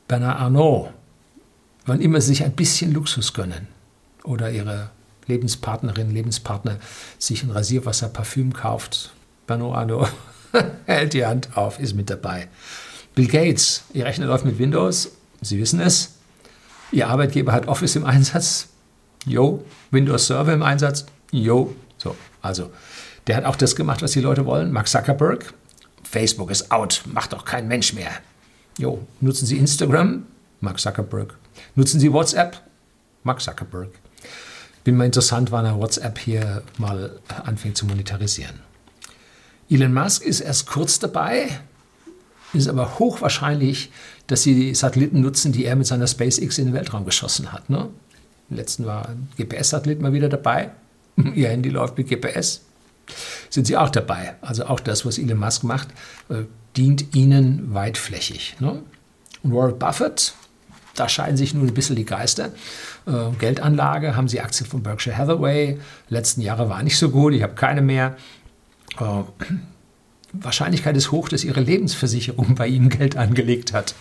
Bernard 0.08 0.40
Arnault, 0.40 0.92
wann 1.86 2.02
immer 2.02 2.22
sie 2.22 2.28
sich 2.28 2.44
ein 2.44 2.56
bisschen 2.56 2.94
Luxus 2.94 3.34
gönnen 3.34 3.68
oder 4.24 4.52
ihre 4.52 4.92
Lebenspartnerin, 5.28 6.12
Lebenspartner 6.12 6.78
sich 7.18 7.44
ein 7.44 7.52
Rasierwasser, 7.52 8.10
Parfüm 8.10 8.54
kauft, 8.54 9.14
Bernard 9.48 9.76
Arnault 9.76 10.12
hält 10.86 11.14
die 11.14 11.26
Hand 11.26 11.58
auf, 11.58 11.80
ist 11.80 11.96
mit 11.96 12.10
dabei. 12.10 12.48
Bill 13.16 13.28
Gates, 13.28 13.84
Ihr 13.94 14.06
Rechner 14.06 14.28
läuft 14.28 14.46
mit 14.46 14.60
Windows, 14.60 15.12
Sie 15.42 15.60
wissen 15.60 15.80
es. 15.80 16.16
Ihr 16.92 17.08
Arbeitgeber 17.08 17.52
hat 17.52 17.68
Office 17.68 17.96
im 17.96 18.06
Einsatz, 18.06 18.68
yo. 19.26 19.64
Windows 19.92 20.28
Server 20.28 20.54
im 20.54 20.64
Einsatz, 20.64 21.06
yo. 21.32 21.76
So, 21.98 22.16
also, 22.42 22.72
der 23.28 23.38
hat 23.38 23.46
auch 23.46 23.56
das 23.56 23.76
gemacht, 23.76 24.02
was 24.02 24.12
die 24.12 24.22
Leute 24.22 24.46
wollen. 24.46 24.72
Mark 24.72 24.88
Zuckerberg, 24.88 25.54
Facebook 26.04 26.52
ist 26.52 26.72
out, 26.72 27.04
macht 27.12 27.34
doch 27.34 27.46
kein 27.46 27.68
Mensch 27.68 27.94
mehr. 27.94 28.12
Jo, 28.78 29.06
nutzen 29.22 29.46
Sie 29.46 29.58
Instagram? 29.58 30.26
Mark 30.60 30.80
Zuckerberg. 30.80 31.36
Nutzen 31.76 32.00
Sie 32.00 32.12
WhatsApp? 32.12 32.62
Mark 33.24 33.42
Zuckerberg. 33.42 33.90
Bin 34.86 34.98
mal 34.98 35.06
interessant, 35.06 35.52
wann 35.52 35.66
er 35.66 35.80
WhatsApp 35.80 36.20
hier 36.20 36.62
mal 36.78 37.20
anfängt 37.44 37.76
zu 37.76 37.88
monetarisieren. 37.88 38.60
Elon 39.68 39.96
Musk 39.96 40.22
ist 40.22 40.42
erst 40.42 40.68
kurz 40.68 41.00
dabei, 41.00 41.48
ist 42.54 42.68
aber 42.68 43.00
hochwahrscheinlich, 43.00 43.92
dass 44.28 44.44
sie 44.44 44.54
die 44.54 44.76
Satelliten 44.76 45.22
nutzen, 45.22 45.52
die 45.52 45.66
er 45.66 45.76
mit 45.76 45.88
seiner 45.88 46.06
SpaceX 46.06 46.60
in 46.60 46.66
den 46.66 46.74
Weltraum 46.76 47.04
geschossen 47.04 47.52
hat. 47.52 47.68
Ne? 47.68 47.90
Im 48.52 48.58
letzten 48.58 48.86
war 48.86 49.10
ein 49.10 49.28
GPS-Satellit 49.38 50.02
mal 50.02 50.14
wieder 50.14 50.30
dabei. 50.30 50.70
Ihr 51.34 51.50
Handy 51.50 51.70
läuft 51.70 51.98
mit 51.98 52.08
GPS. 52.08 52.62
Sind 53.50 53.66
sie 53.66 53.78
auch 53.78 53.90
dabei. 53.90 54.36
Also 54.42 54.66
auch 54.68 54.80
das, 54.80 55.04
was 55.04 55.18
Elon 55.18 55.40
Musk 55.40 55.64
macht, 55.64 55.88
äh, 56.30 56.44
dient 56.78 57.16
ihnen 57.16 57.74
weitflächig. 57.74 58.58
Ne? 58.60 58.84
Und 59.42 59.52
Warren 59.52 59.80
Buffett, 59.80 60.36
da 60.96 61.10
scheiden 61.10 61.38
sich 61.38 61.54
nun 61.54 61.68
ein 61.68 61.74
bisschen 61.74 61.96
die 61.96 62.06
Geister. 62.06 62.52
Äh, 63.06 63.32
Geldanlage 63.40 64.16
haben 64.16 64.28
sie 64.28 64.42
Aktien 64.42 64.70
von 64.70 64.82
Berkshire 64.82 65.18
Hathaway. 65.18 65.78
Letzten 66.10 66.42
Jahre 66.42 66.70
war 66.70 66.82
nicht 66.84 66.98
so 66.98 67.10
gut, 67.10 67.34
ich 67.34 67.44
habe 67.44 67.54
keine 67.54 67.82
mehr. 67.82 68.16
Äh, 69.00 69.24
Wahrscheinlichkeit 70.34 70.98
ist 70.98 71.12
hoch, 71.12 71.30
dass 71.30 71.44
ihre 71.44 71.62
Lebensversicherung 71.62 72.56
bei 72.56 72.68
ihnen 72.68 72.90
Geld 72.90 73.16
angelegt 73.18 73.74
hat. 73.74 73.96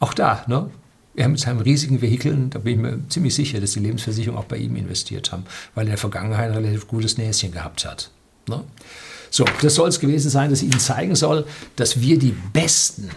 Auch 0.00 0.14
da, 0.14 0.44
ne? 0.46 0.70
Er 1.16 1.28
mit 1.28 1.38
seinem 1.38 1.60
riesigen 1.60 2.02
Vehikel, 2.02 2.48
da 2.50 2.58
bin 2.58 2.74
ich 2.74 2.80
mir 2.80 2.98
ziemlich 3.08 3.36
sicher, 3.36 3.60
dass 3.60 3.72
die 3.72 3.80
Lebensversicherung 3.80 4.36
auch 4.36 4.46
bei 4.46 4.56
ihm 4.56 4.74
investiert 4.74 5.30
haben, 5.30 5.44
weil 5.74 5.82
er 5.82 5.86
in 5.86 5.90
der 5.90 5.98
Vergangenheit 5.98 6.50
ein 6.50 6.56
relativ 6.56 6.88
gutes 6.88 7.18
Näschen 7.18 7.52
gehabt 7.52 7.84
hat. 7.84 8.10
Ne? 8.48 8.64
So, 9.30 9.44
das 9.62 9.76
soll 9.76 9.88
es 9.88 10.00
gewesen 10.00 10.28
sein, 10.28 10.50
dass 10.50 10.62
ich 10.62 10.70
Ihnen 10.70 10.80
zeigen 10.80 11.14
soll, 11.14 11.46
dass 11.76 12.00
wir 12.00 12.18
die 12.18 12.34
Besten 12.52 13.10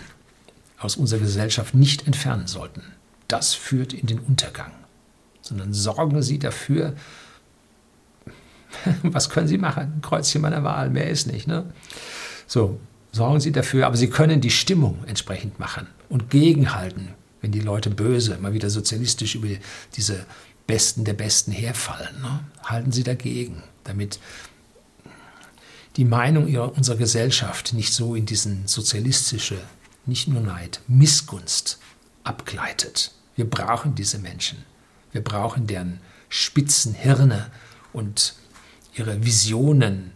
aus 0.80 0.96
unserer 0.96 1.20
Gesellschaft 1.20 1.74
nicht 1.74 2.06
entfernen 2.06 2.48
sollten. 2.48 2.84
Das 3.28 3.54
führt 3.54 3.94
in 3.94 4.08
den 4.08 4.20
Untergang. 4.20 4.72
Sondern 5.42 5.74
sorgen 5.74 6.22
Sie 6.22 6.40
dafür, 6.40 6.96
Was 9.04 9.30
können 9.30 9.48
Sie 9.48 9.58
machen? 9.58 10.02
Kreuzchen 10.02 10.42
meiner 10.42 10.64
Wahl, 10.64 10.90
mehr 10.90 11.10
ist 11.10 11.28
nicht. 11.28 11.48
Ne? 11.48 11.66
So, 12.48 12.80
sorgen 13.12 13.40
Sie 13.40 13.52
dafür, 13.52 13.86
aber 13.86 13.98
Sie 13.98 14.10
können 14.10 14.42
die 14.42 14.52
Stimmung 14.52 15.04
entsprechend 15.08 15.60
machen 15.60 15.88
und 16.10 16.30
gegenhalten, 16.30 17.10
wenn 17.42 17.52
die 17.52 17.60
Leute 17.60 17.90
böse, 17.90 18.36
immer 18.36 18.54
wieder 18.54 18.70
sozialistisch 18.70 19.36
über 19.36 19.48
diese 19.96 20.26
Besten 20.66 21.06
der 21.06 21.14
Besten 21.14 21.52
herfallen. 21.52 22.22
Ne? 22.22 22.40
Halten 22.64 22.92
Sie 22.92 23.04
dagegen, 23.04 23.64
damit 23.84 24.20
die 25.96 26.06
Meinung 26.06 26.48
ihrer, 26.48 26.76
unserer 26.76 26.98
Gesellschaft 26.98 27.74
nicht 27.74 27.94
so 27.94 28.16
in 28.16 28.26
diesen 28.26 28.68
sozialistische, 28.68 29.58
nicht 30.08 30.28
nur 30.28 30.42
Neid, 30.42 30.82
Missgunst 30.88 31.80
abgleitet. 32.24 33.12
Wir 33.36 33.50
brauchen 33.50 33.96
diese 33.96 34.20
Menschen. 34.20 34.66
Wir 35.12 35.24
brauchen 35.24 35.68
deren 35.68 36.00
spitzen 36.30 36.94
Hirne 36.94 37.52
und 37.94 38.36
ihre 38.96 39.24
Visionen, 39.24 40.12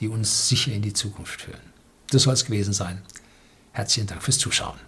die 0.00 0.08
uns 0.08 0.48
sicher 0.48 0.72
in 0.72 0.82
die 0.82 0.92
Zukunft 0.92 1.42
führen. 1.42 1.60
Das 2.10 2.22
soll 2.22 2.34
es 2.34 2.44
gewesen 2.44 2.72
sein. 2.72 3.02
Herzlichen 3.72 4.06
Dank 4.06 4.22
fürs 4.22 4.38
Zuschauen. 4.38 4.78